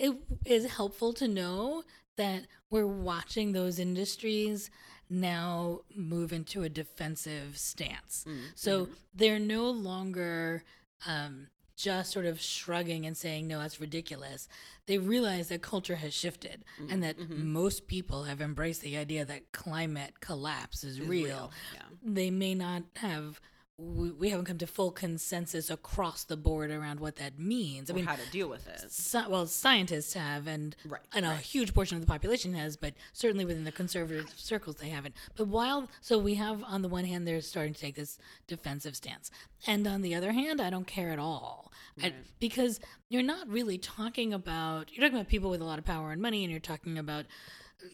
[0.00, 1.84] it is helpful to know
[2.16, 4.70] that we're watching those industries
[5.10, 8.24] now move into a defensive stance.
[8.28, 10.64] Mm, So they're no longer
[11.06, 14.48] um, just sort of shrugging and saying, no, that's ridiculous.
[14.86, 17.52] They realize that culture has shifted and that Mm-hmm.
[17.52, 21.50] most people have embraced the idea that climate collapse is, Is real.
[21.74, 21.82] Yeah.
[22.02, 23.40] They may not have.
[23.76, 27.90] We, we haven't come to full consensus across the board around what that means.
[27.90, 28.80] I Or mean, how to deal with it.
[28.92, 32.94] sci- well, scientists have, and Right, and a huge portion of the population has, but
[33.12, 35.16] certainly within the conservative circles they haven't.
[35.36, 38.94] But while so we have on the one hand they're starting to take this defensive
[38.94, 39.32] stance,
[39.66, 43.76] and on the other hand, I don't care at all, I- because you're not really
[43.78, 46.60] talking about you're talking about people with a lot of power and money, and you're
[46.60, 47.26] talking about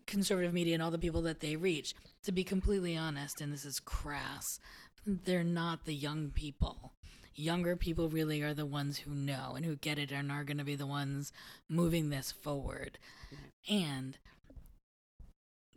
[0.07, 1.95] conservative media and all the people that they reach.
[2.25, 4.61] To be completely honest, and this is crass,
[5.07, 6.93] they're not the young people.
[7.35, 10.59] Younger people really are the ones who know and who get it and are going
[10.59, 11.33] to be the ones
[11.69, 12.99] moving this forward.
[13.69, 14.19] And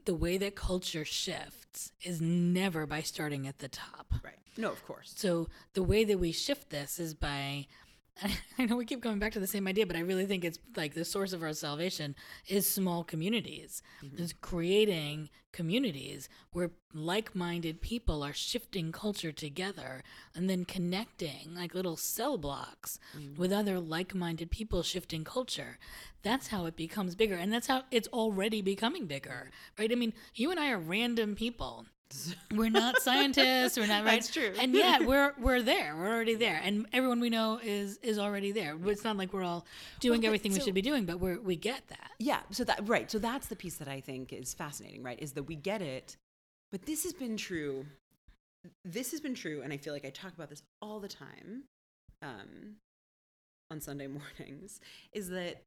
[0.06, 4.14] the way that culture shifts is never by starting at the top.
[4.24, 4.34] Right.
[4.58, 5.14] No, of course.
[5.16, 7.68] So the way that we shift this is by
[8.60, 10.60] I know we keep coming back to the same idea, but I really think it's
[10.76, 12.15] like the source of our salvation
[12.47, 13.82] is small communities.
[14.04, 14.21] Mm-hmm.
[14.21, 20.04] Is creating communities where like-minded people are shifting culture together
[20.36, 23.39] and then connecting like little cell blocks mm-hmm.
[23.39, 25.78] with other like-minded people shifting culture.
[26.23, 29.52] That's how it becomes bigger and that's how it's already becoming bigger.
[29.78, 29.91] Right?
[29.91, 31.86] I mean, you and I are random people.
[32.54, 33.78] We're not scientists.
[33.78, 34.21] We're not right.
[34.21, 34.54] That's true.
[34.60, 35.95] And yet we're we're there.
[35.95, 38.78] We're already there, and everyone we know is is already there.
[38.86, 39.65] It's not like we're all
[39.99, 42.12] doing but everything we should be doing, but we're we get that.
[42.19, 42.39] Yeah.
[42.52, 43.10] So that right.
[43.10, 45.19] So that's the piece that I think is fascinating, right?
[45.21, 46.17] Is that we get it,
[46.71, 47.86] but this has been true.
[48.86, 51.63] This has been true, and I feel like I talk about this all the time
[52.21, 52.78] um,
[53.71, 54.08] on Sunday
[54.39, 54.80] mornings.
[55.12, 55.63] Is that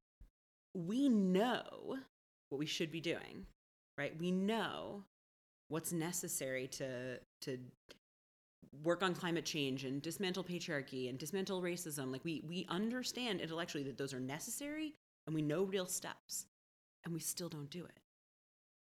[0.75, 1.99] we know
[2.51, 3.47] what we should be doing,
[3.99, 4.19] right?
[4.19, 5.03] We know
[5.69, 7.59] what's necessary to to
[8.83, 12.13] work on climate change and dismantle patriarchy and dismantle racism.
[12.13, 14.95] Like we we understand intellectually that those are necessary
[15.27, 16.47] and we know real steps
[17.05, 17.99] and we still don't do it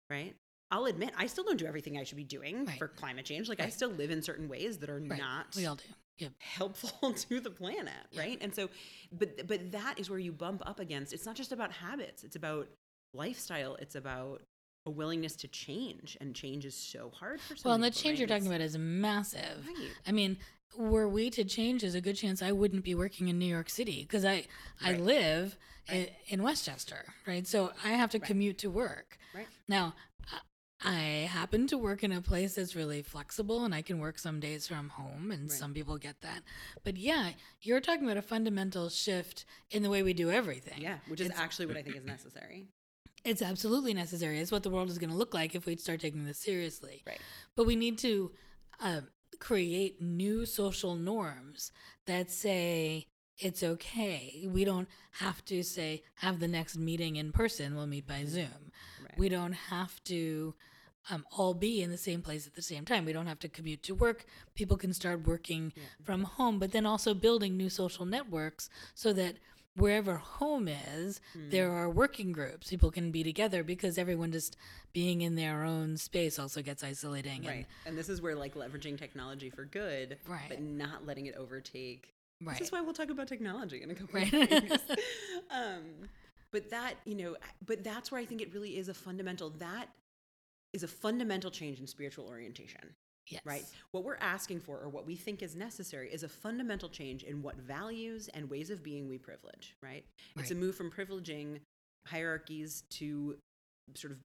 [0.09, 0.35] right?
[0.71, 2.77] I'll admit i still don't do everything i should be doing Right.
[2.77, 3.47] for climate change.
[3.49, 5.17] Like i still live in certain ways that are Right.
[5.19, 5.83] not We all do.
[6.19, 6.31] Yep.
[6.39, 8.37] helpful to the planet right?
[8.41, 8.69] And so
[9.11, 11.13] but but that is where you bump up against.
[11.13, 12.23] It's not just about habits.
[12.23, 12.67] It's about
[13.13, 13.75] lifestyle.
[13.75, 14.41] It's about
[14.87, 18.01] a willingness to change and change is so hard for some Well, and the people,
[18.01, 18.19] change right?
[18.19, 19.65] you're talking about is massive.
[19.67, 19.89] Right.
[20.07, 20.37] I mean,
[20.77, 23.69] were we to change, there's a good chance I wouldn't be working in New York
[23.69, 24.45] City because I
[24.81, 25.01] I Right.
[25.01, 25.57] live
[25.89, 27.45] i in Westchester, right?
[27.47, 29.17] So I have to commute to work.
[29.33, 29.47] Right.
[29.69, 29.95] Now,
[30.31, 30.41] I-
[30.79, 30.99] I
[31.39, 34.67] happen to work in a place that's really flexible and I can work some days
[34.67, 35.59] from home and Right.
[35.61, 36.43] some people get that.
[36.83, 40.79] But yeah, you're talking about a fundamental shift in the way we do everything.
[40.81, 42.67] yeah which is It's- actually what i think is necessary
[43.27, 44.39] It's absolutely necessary.
[44.39, 47.03] It's what the world is going to look like if we start taking this seriously.
[47.05, 47.19] Right.
[47.57, 48.31] But we need to
[48.81, 49.01] uh,
[49.39, 51.73] create new social norms
[52.05, 54.47] that say it's okay.
[54.49, 54.87] We don't
[55.19, 58.71] have to say, have the next meeting in person, we'll meet by Zoom.
[59.03, 59.17] Right.
[59.17, 60.55] We don't have to
[61.09, 63.03] um, all be in the same place at the same time.
[63.03, 64.25] We don't have to commute to work.
[64.55, 69.35] People can start working from home, but then also building new social networks so that
[69.77, 71.49] wherever home is, Hmm.
[71.49, 72.69] there are working groups.
[72.69, 74.57] People can be together because everyone just
[74.93, 77.43] being in their own space also gets isolating.
[77.45, 80.49] right and this is where like leveraging technology for good Right.
[80.49, 82.13] but not letting it overtake
[82.43, 82.57] right.
[82.57, 84.33] this is why we'll talk about technology in a couple Right.
[84.33, 84.79] of days
[85.51, 85.83] um
[86.51, 87.35] but that you know
[87.65, 89.89] but that's where i think it really is a fundamental that
[90.73, 92.81] is a fundamental change in spiritual orientation
[93.27, 93.41] yes.
[93.45, 97.23] right what we're asking for or what we think is necessary is a fundamental change
[97.23, 100.05] in what values and ways of being we privilege right,
[100.37, 101.59] it's a move from privileging
[102.05, 103.35] hierarchies to
[103.95, 104.19] sort of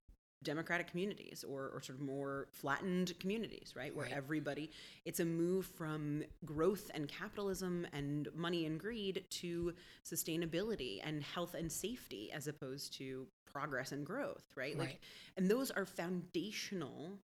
[0.44, 4.14] democratic communities or, or sort of more flattened communities right where Right.
[4.14, 4.70] everybody
[5.04, 9.72] it's a move from growth and capitalism and money and greed to
[10.04, 14.98] sustainability and health and safety as opposed to progress and growth right like Right.
[15.36, 17.18] and those are foundational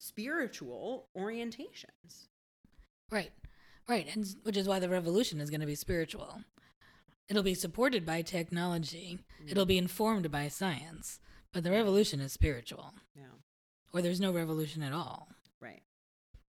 [0.00, 2.26] spiritual orientations
[3.10, 3.30] Right.
[3.88, 4.06] Right.
[4.14, 6.42] And which is why the revolution is going to be spiritual.
[7.28, 9.18] It'll be supported by technology.
[9.44, 9.50] Mm.
[9.50, 11.18] It'll be informed by science.
[11.52, 12.94] But the revolution is spiritual.
[13.16, 13.24] yeah
[13.92, 15.28] Or there's no revolution at all.
[15.60, 15.82] right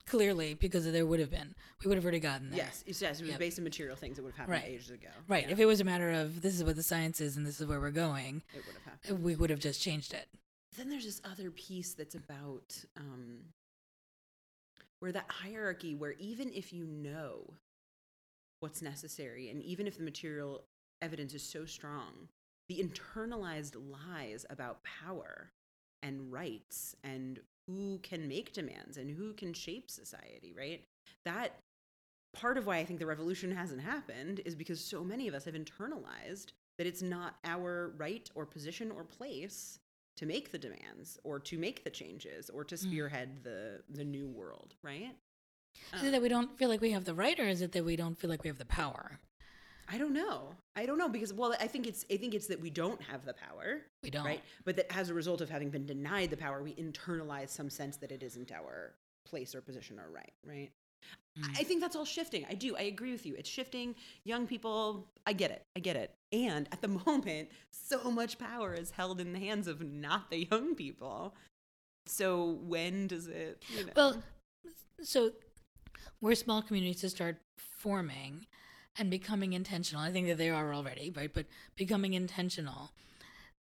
[0.07, 1.55] Clearly, because there would have been.
[1.83, 2.59] We would have already gotten there.
[2.59, 3.39] yes yes it was Yep.
[3.39, 4.71] based on material things that would have happened Right.
[4.75, 5.47] ages ago Right.
[5.47, 7.59] Yeah, If it was a matter of this is what the science is and this
[7.61, 10.29] is where we're going, it would have happened we would have just changed it.
[10.77, 13.39] Then there's this other piece that's about um,
[15.01, 17.55] where that hierarchy where even if you know
[18.61, 20.65] what's necessary and even if the material
[21.03, 22.29] evidence is so strong
[22.69, 25.51] the internalized lies about power
[26.03, 30.85] and rights and who can make demands and who can shape society right?
[31.25, 31.59] That
[32.33, 35.45] part of why i think the revolution hasn't happened is because so many of us
[35.45, 39.81] have internalized that it's not our right or position or place
[40.21, 42.79] to make the demands or to make the changes or to mm.
[42.79, 45.17] spearhead the the new world right?
[45.95, 47.85] Is it that we don't feel like we have the right, or is it that
[47.85, 49.19] we don't feel like we have the power?
[49.93, 50.55] i don't know.
[50.77, 53.25] I don't know because well i think it's i think it's that we don't have
[53.25, 54.25] the power We don't.
[54.25, 54.43] right?
[54.65, 57.97] But that as a result of having been denied the power we internalize some sense
[57.97, 60.71] that it isn't our place or position or right right
[61.39, 61.59] Mm.
[61.59, 62.45] I think that's all shifting.
[62.49, 62.77] I do.
[62.77, 63.35] I agree with you.
[63.37, 63.95] It's shifting.
[64.25, 65.65] Young people, I get it.
[65.77, 66.15] I get it.
[66.33, 70.47] And at the moment, so much power is held in the hands of not the
[70.51, 71.35] young people.
[72.07, 73.63] So when does it?
[73.77, 74.23] You know, Well,
[75.03, 75.33] so
[76.21, 78.47] we're small communities to start forming
[78.99, 80.03] and becoming intentional.
[80.03, 81.33] I think that they are already, right?
[81.33, 82.91] But becoming intentional.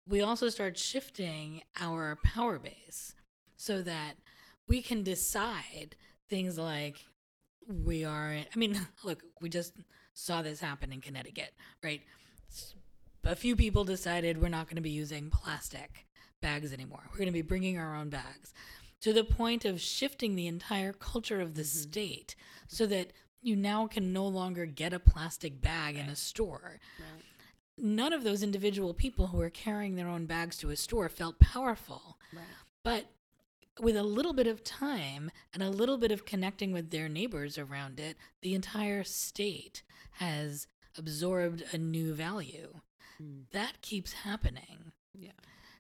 [0.07, 3.13] We also start shifting our power base
[3.57, 4.13] so that
[4.67, 5.95] we can decide
[6.29, 7.05] things like
[7.69, 8.47] we aren't.
[8.53, 9.73] I mean, look, we just
[10.13, 11.53] saw this happen in Connecticut,
[11.83, 12.01] right?
[13.23, 16.07] A few people decided we're not going to be using plastic
[16.41, 17.01] bags anymore.
[17.11, 18.53] We're going to be bringing our own bags
[19.01, 21.89] to the point of shifting the entire culture of the mm-hmm.
[21.89, 22.35] state
[22.67, 26.79] so that you now can no longer get a plastic bag in a store.
[26.99, 27.23] right.
[27.77, 31.39] None of those individual people who were carrying their own bags to a store felt
[31.39, 32.17] powerful.
[32.33, 32.43] Right.
[32.83, 33.05] But
[33.79, 37.57] with a little bit of time and a little bit of connecting with their neighbors
[37.57, 42.73] around it, the entire state has absorbed a new value.
[43.21, 43.43] Mm.
[43.51, 44.91] That keeps happening.
[45.13, 45.31] Yeah.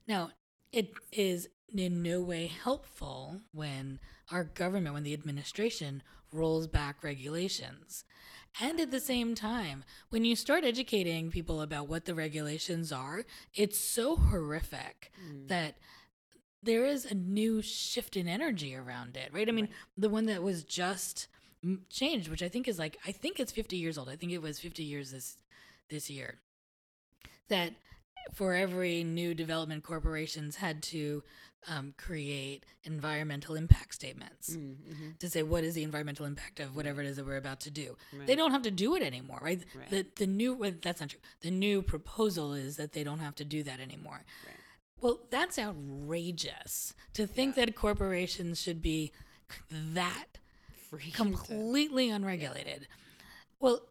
[0.07, 0.31] Now,
[0.71, 3.99] it is in no way helpful when
[4.31, 8.03] our government, when the administration rolls back regulations.
[8.61, 13.25] And at the same time, when you start educating people about what the regulations are,
[13.53, 15.47] it's so horrific Mm.
[15.47, 15.77] that
[16.61, 19.47] there is a new shift in energy around it, right?
[19.47, 21.27] I mean, the one that was just
[21.89, 24.09] changed, which I think is like I think it's 50 years old.
[24.09, 25.37] I think it was 50 years this
[25.89, 26.39] this year.
[27.49, 27.73] That
[28.33, 31.23] for every new development corporations had to
[31.67, 35.19] um, create environmental impact statements Mm, mhm.
[35.19, 37.71] to say what is the environmental impact of whatever it is that we're about to
[37.71, 37.97] do.
[38.25, 39.61] They don't have to do it anymore, right?
[39.75, 39.89] Right.
[39.89, 41.19] The the new well, that's not true.
[41.41, 44.23] The new proposal is that they don't have to do that anymore.
[44.45, 44.55] Right.
[45.01, 49.11] Well, that's outrageous to think that corporations should be
[49.71, 50.39] that
[51.13, 52.87] completely unregulated.
[53.59, 53.81] Well,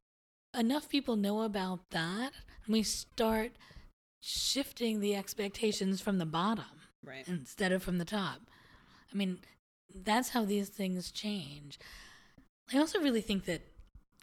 [0.57, 2.33] enough people know about that,
[2.67, 3.53] and we start
[4.21, 6.65] shifting the expectations from the bottom
[7.05, 7.27] right.
[7.27, 8.41] instead of from the top.
[9.13, 9.39] I mean,
[9.95, 11.79] that's how these things change.
[12.73, 13.63] I also really think that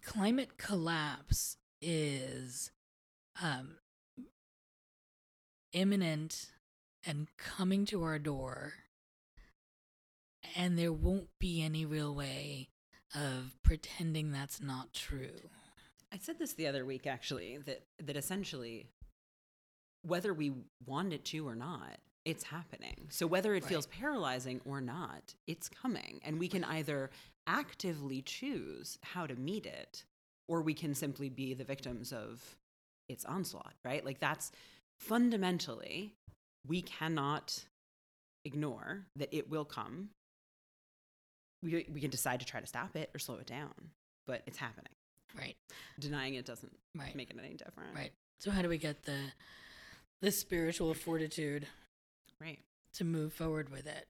[0.03, 2.71] climate collapse is
[3.41, 3.77] um,
[5.73, 6.51] imminent
[7.05, 8.73] and coming to our door,
[10.55, 12.69] and there won't be any real way
[13.13, 15.49] of pretending that's not true.
[16.11, 18.87] I said this the other week actually that that essentially
[20.03, 20.53] whether we
[20.85, 23.07] want it to or not, it's happening.
[23.09, 23.69] So whether it Right.
[23.69, 27.09] feels paralyzing or not, it's coming and we can either
[27.47, 30.05] actively choose how to meet it
[30.47, 32.55] or we can simply be the victims of
[33.09, 34.05] its onslaught, right?
[34.05, 34.51] Like that's
[34.99, 36.15] fundamentally
[36.67, 37.63] we cannot
[38.45, 40.09] ignore that it will come.
[41.63, 43.73] We, we can decide to try to stop it or slow it down,
[44.27, 44.91] but it's happening
[45.37, 45.55] Right,
[45.99, 47.93] denying it doesn't right, make it any different.
[47.95, 48.11] right.
[48.39, 49.17] So how do we get the
[50.21, 51.67] the spiritual fortitude
[52.39, 52.59] Right.
[52.93, 54.05] to move forward with it?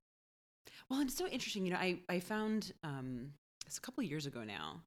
[0.90, 1.66] Well, it's so interesting.
[1.66, 3.32] You know, I I found um,
[3.66, 4.82] it's a couple of years ago now.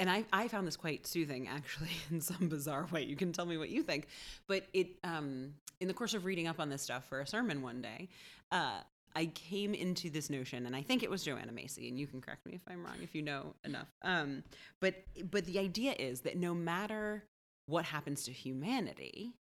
[0.00, 3.46] And I, I found this quite soothing actually in some bizarre way you can tell
[3.46, 4.08] me what you think
[4.48, 7.62] but it um, in the course of reading up on this stuff for a sermon
[7.62, 8.08] one day
[8.50, 8.80] uh,
[9.14, 12.20] i came into this notion and i think it was joanna macy and you can
[12.20, 14.42] correct me if i'm wrong if you know enough um,
[14.80, 14.94] but
[15.30, 17.22] but the idea is that no matter
[17.66, 19.34] what happens to humanity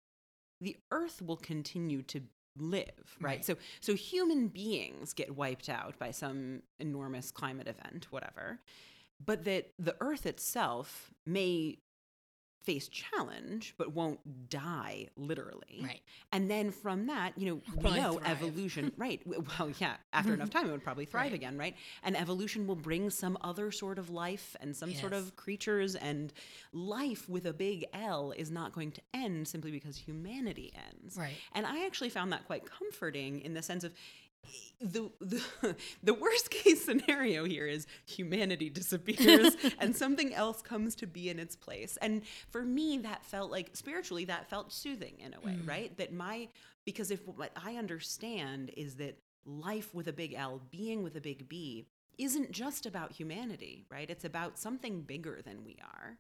[0.62, 2.22] the earth will continue to
[2.58, 2.92] live
[3.22, 3.38] right?
[3.38, 3.46] Right.
[3.46, 8.60] so so human beings get wiped out by some enormous climate event whatever
[9.24, 11.78] but that the earth itself may
[12.62, 16.02] face challenge but won't die literally Right.
[16.34, 18.28] and then from that you know we Probably know thrive.
[18.44, 21.34] evolution right well yeah after enough time it would probably thrive Right.
[21.34, 25.38] again right and evolution will bring some other sort of life and some sort of
[25.38, 26.34] creatures and
[26.74, 31.36] life with a big l is not going to end simply because humanity ends Right.
[31.56, 33.94] and I actually found that quite comforting in the sense of
[34.82, 41.08] the the, the worst case scenario here is humanity disappears and something else comes to
[41.08, 41.98] be in its place.
[42.02, 45.68] And for me that felt like spiritually that felt soothing in a way, mm.
[45.68, 45.98] right?
[45.98, 46.48] That my
[46.86, 51.22] because if what I understand is that life with a big L, being with a
[51.22, 51.88] big B
[52.18, 54.10] isn't just about humanity, right?
[54.10, 56.18] It's about something bigger than we are.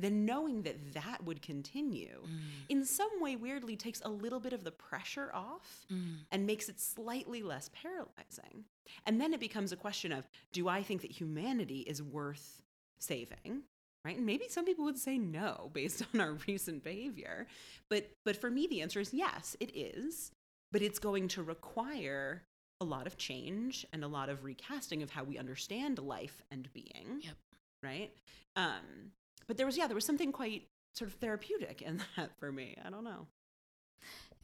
[0.00, 2.40] Then knowing that that would continue Mm.
[2.68, 6.18] in some way weirdly takes a little bit of the pressure off Mm.
[6.30, 8.64] and makes it slightly less paralyzing.
[9.06, 12.62] And then it becomes a question of do I think that humanity is worth
[12.98, 13.64] saving?
[14.04, 14.16] Right?
[14.16, 17.46] And maybe some people would say no based on our recent behavior.
[17.88, 20.32] But but for me the answer is yes, it is.
[20.72, 22.44] But it's going to require
[22.80, 26.72] a lot of change and a lot of recasting of how we understand life and
[26.72, 27.20] being.
[27.22, 27.36] Yep.
[27.82, 28.12] Right?
[28.56, 29.12] Um
[29.50, 32.76] but there was yeah, there was something quite sort of therapeutic in that for me.
[32.84, 33.26] I don't know.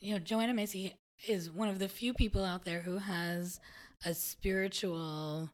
[0.01, 0.95] You know, Joanna Macy
[1.29, 3.61] is one of the few people out there who has
[4.05, 5.51] a spiritual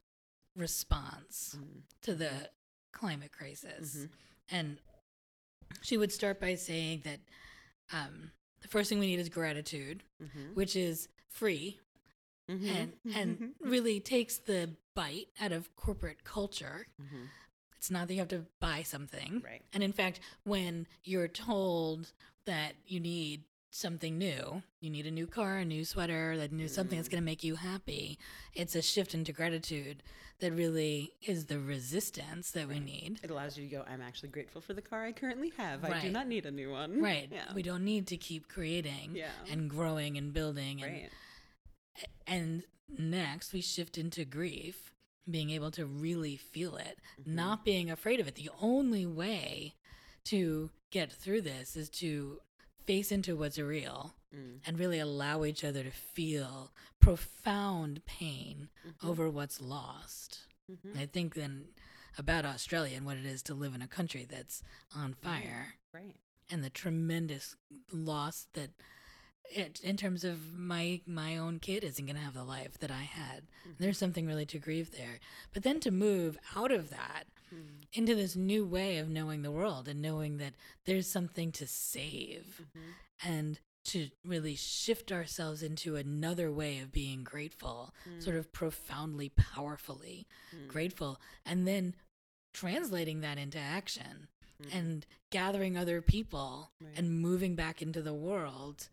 [0.57, 1.82] response Mm.
[2.03, 2.30] to the
[2.92, 3.96] climate crisis.
[3.96, 4.09] Mhm.
[4.50, 4.78] And
[5.82, 7.20] she would start by saying that
[7.92, 8.30] um,
[8.62, 10.55] the first thing we need is gratitude, Mhm.
[10.55, 11.78] which is free
[12.50, 12.68] Mhm.
[12.68, 16.86] and and really takes the bite out of corporate culture.
[17.83, 19.43] It's not that you have to buy something.
[19.45, 19.61] Right.
[19.72, 22.12] And in fact, when you're told
[22.45, 26.68] that you need something new, you need a new car, a new sweater, that new
[26.68, 27.11] something that's Mm.
[27.11, 28.20] going to make you happy,
[28.55, 30.05] it's a shift into gratitude
[30.39, 33.18] that really is the resistance that we need.
[33.20, 35.85] It allows you to go, I'm actually grateful for the car I currently have.
[35.85, 37.03] I do not need a new one.
[37.03, 37.28] Right.
[37.33, 37.53] Yeah.
[37.53, 39.30] We don't need to keep creating Yeah.
[39.51, 41.11] and growing and building and right.
[42.28, 42.62] and
[42.97, 44.91] next we shift into grief
[45.31, 47.35] being able to really feel it Mm-hmm.
[47.35, 49.75] not being afraid of it the only way
[50.25, 52.41] to get through this is to
[52.87, 54.61] face into what's real Mm.
[54.66, 59.07] and really allow each other to feel profound pain Mm-hmm.
[59.09, 60.97] over what's lost Mhm.
[60.99, 61.68] I think then
[62.18, 64.62] about australia and what it is to live in a country that's
[64.95, 66.16] on fire Right.
[66.51, 67.57] and the tremendous
[67.93, 68.70] loss that
[69.51, 72.90] it, in terms of my my own kid isn't going to have the life that
[72.90, 73.43] I had.
[73.78, 75.20] There's something really to grieve there.
[75.53, 77.24] But then to move out of that
[77.55, 77.84] Mm.
[77.93, 80.55] into this new way of knowing the world and knowing that
[80.86, 82.95] there's something to save Mhm.
[83.22, 90.26] and to really shift ourselves into another way of being grateful, sort of profoundly powerfully
[90.55, 90.68] Mm.
[90.68, 91.95] grateful and then
[92.55, 94.28] translating that into action
[94.62, 94.74] Mm.
[94.74, 96.97] and gathering other people Right.
[96.97, 98.88] and moving back into the world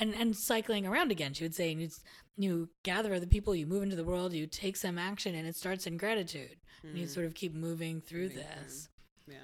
[0.00, 1.88] and and cycling around again she would say you,
[2.36, 5.56] you gather other people you move into the world you take some action and it
[5.56, 7.10] starts in gratitude and you Mm.
[7.14, 8.88] sort of keep moving through Moving this
[9.26, 9.34] Yeah.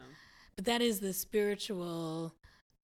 [0.57, 2.35] but that is the spiritual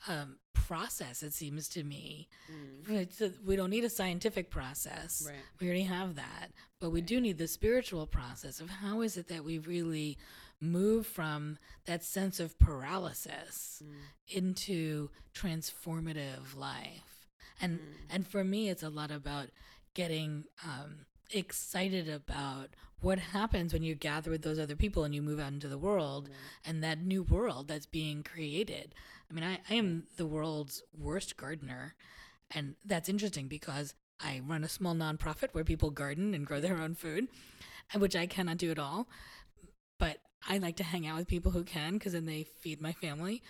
[0.08, 3.20] um, process it seems to me Mm.
[3.20, 5.36] a, we don't need a scientific process Right.
[5.60, 6.50] we already have that
[6.80, 10.18] but we do need the spiritual process of how is it that we really
[10.60, 13.94] move from that sense of paralysis Mm.
[14.38, 17.09] into transformative life
[17.60, 17.84] and Mm.
[18.10, 19.48] and for me it's a lot about
[19.94, 22.68] getting um, excited about
[23.00, 25.78] what happens when you gather with those other people and you move out into the
[25.78, 26.28] world
[26.64, 28.94] and that new world that's being created.
[29.30, 31.94] I mean I, I am the world's worst gardener.
[32.50, 36.80] And that's interesting because i run a small nonprofit where people garden and grow their
[36.80, 37.28] own food
[37.96, 39.08] which i cannot do at all.
[39.98, 42.92] But i like to hang out with people who can because then they feed my
[42.92, 43.42] family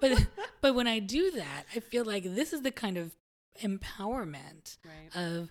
[0.00, 0.26] but
[0.60, 3.14] but when I do that, I feel like this is the kind of
[3.62, 5.14] empowerment Right.
[5.14, 5.50] of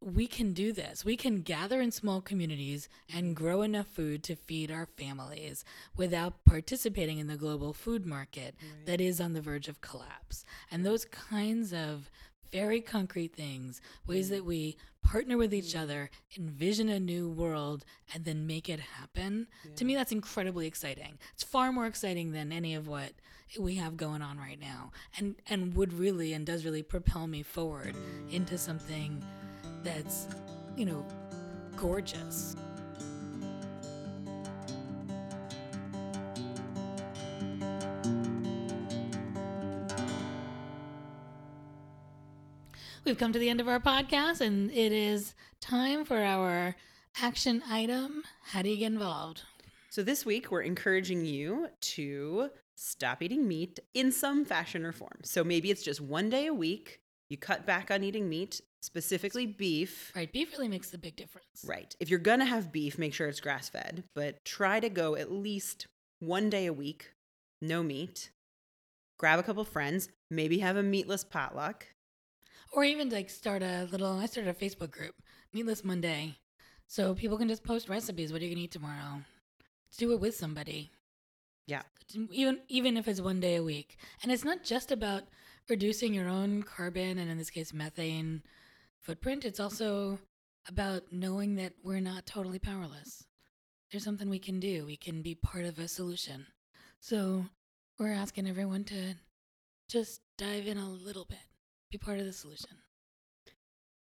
[0.00, 1.04] we can do this.
[1.04, 5.64] We can gather in small communities and grow enough food to feed our families
[5.96, 8.86] without participating in the global food market Right.
[8.86, 10.44] that is on the verge of collapse.
[10.70, 12.10] And those kinds of
[12.52, 14.36] very concrete things, ways mm-hmm.
[14.36, 15.82] that we partner with each mm-hmm.
[15.82, 19.46] other, envision a new world, and then make it happen.
[19.76, 21.18] To me, that's incredibly exciting.
[21.32, 23.12] It's far more exciting than any of what
[23.58, 27.42] we have going on right now, and and would really and does really propel me
[27.42, 27.94] forward
[28.30, 29.24] into something
[29.82, 30.26] that's,
[30.76, 31.06] you know,
[31.76, 32.56] gorgeous.
[43.04, 46.74] We've come to the end of our podcast, and it is time for our
[47.22, 48.24] action item.
[48.42, 49.42] How do you get involved?
[49.90, 55.20] So this week we're encouraging you to stop eating meat in some fashion or form.
[55.24, 57.00] So maybe it's just one day a week.
[57.28, 60.12] You cut back on eating meat, specifically beef.
[60.14, 61.64] Right, beef really makes a big difference.
[61.66, 61.94] Right.
[61.98, 65.16] If you're going to have beef, make sure it's grass fed, but try to go
[65.16, 65.88] at least
[66.20, 67.10] one day a week,
[67.60, 68.30] no meat.
[69.18, 71.86] Grab a couple friends, maybe have a meatless potluck.
[72.72, 74.18] Or even like start a little.
[74.18, 75.14] I started a Facebook group,
[75.52, 76.36] Meatless Monday,
[76.86, 78.32] so people can just post recipes.
[78.32, 79.22] What are you gonna eat tomorrow?
[79.88, 80.90] Let's do it with somebody.
[81.66, 81.82] Yeah.
[82.30, 85.24] Even even if it's one day a week, and it's not just about
[85.68, 88.42] reducing your own carbon and in this case methane
[89.00, 89.44] footprint.
[89.44, 90.18] It's also
[90.68, 93.24] about knowing that we're not totally powerless.
[93.90, 94.84] There's something we can do.
[94.86, 96.46] We can be part of a solution.
[97.00, 97.46] So
[97.98, 99.14] we're asking everyone to
[99.88, 101.38] just dive in a little bit,
[101.90, 102.70] be part of the solution.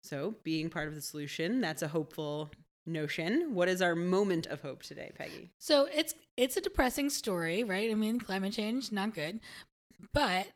[0.03, 2.49] So, being part of the solution, that's a hopeful
[2.85, 3.53] notion.
[3.53, 5.51] What is our moment of hope today, Peggy?
[5.59, 7.91] So it's it's a depressing story, right?
[7.91, 9.39] I mean, climate change not good,
[10.13, 10.47] but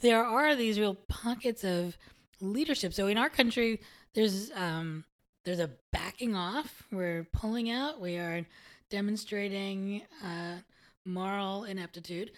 [0.00, 1.96] there are these real pockets of
[2.40, 2.92] leadership.
[2.92, 3.80] So in our country,
[4.14, 5.04] there's um
[5.44, 6.82] there's a backing off.
[6.90, 8.00] We're pulling out.
[8.00, 8.44] We are
[8.90, 10.56] demonstrating uh,
[11.04, 12.32] moral ineptitude,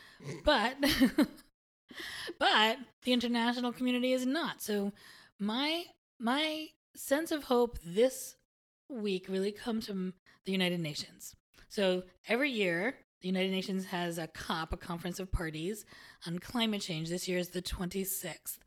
[0.45, 0.77] but
[2.39, 4.61] but the international community is not.
[4.63, 4.93] So
[5.39, 5.85] my
[6.21, 6.69] my
[6.99, 8.37] sense of hope this
[8.89, 11.35] week really comes from the United Nations.
[11.69, 15.85] So every year, the United Nations has a COP, a conference of parties
[16.27, 17.09] on climate change.
[17.09, 18.59] This year is the 26th.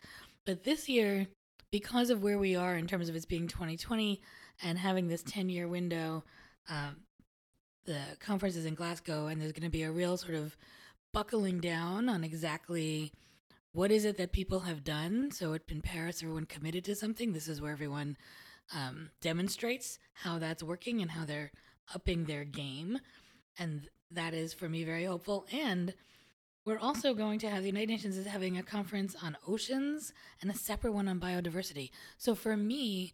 [0.45, 1.27] But this year,
[1.71, 4.21] because of where we are in terms of it being 2020
[4.63, 6.23] and having this 10 year window,
[6.69, 6.97] um,
[7.85, 10.55] the conference is in Glasgow, and there's going to be a real sort of
[11.13, 13.11] buckling down on exactly
[13.73, 15.31] what is it that people have done.
[15.31, 17.31] So in Paris, everyone committed to something.
[17.31, 18.17] This is where everyone
[18.75, 21.51] um, demonstrates how that's working and how they're
[21.93, 22.99] upping their game.
[23.57, 25.45] And that is for me very hopeful.
[25.51, 25.93] And
[26.65, 30.51] we're also going to have the United Nations is having a conference on oceans and
[30.51, 31.89] a separate one on biodiversity.
[32.17, 33.13] So for me,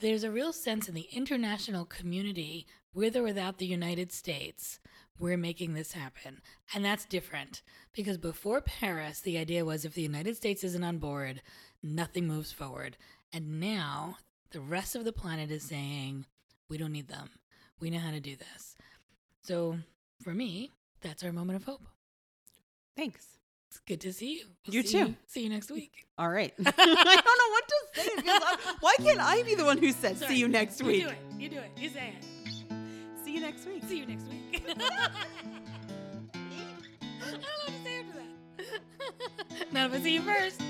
[0.00, 4.78] there's a real sense in the international community, with or without the United States,
[5.18, 6.40] we're making this happen.
[6.74, 7.62] And that's different
[7.94, 11.42] because before Paris, the idea was if the United States isn't on board,
[11.82, 12.96] nothing moves forward.
[13.32, 14.16] And now
[14.50, 16.26] the rest of the planet is saying,
[16.68, 17.30] we don't need them.
[17.80, 18.76] We know how to do this.
[19.42, 19.78] So
[20.22, 20.70] for me,
[21.00, 21.86] that's our moment of hope.
[22.96, 23.26] Thanks.
[23.70, 24.44] It's good to see you.
[24.66, 25.14] We'll You see too.
[25.28, 26.06] see you next week.
[26.18, 26.52] All right.
[26.58, 28.10] I don't know what to say.
[28.28, 30.34] Uh, why can't I be the one who says Sorry.
[30.34, 31.02] see you next week?
[31.02, 31.18] You do it.
[31.38, 31.70] You do it.
[31.76, 32.24] You say it.
[33.30, 33.84] See you next week.
[33.86, 34.64] See you next week.
[34.66, 36.40] I
[37.20, 39.72] don't know what to say after that.
[39.72, 40.60] Not if I see you first.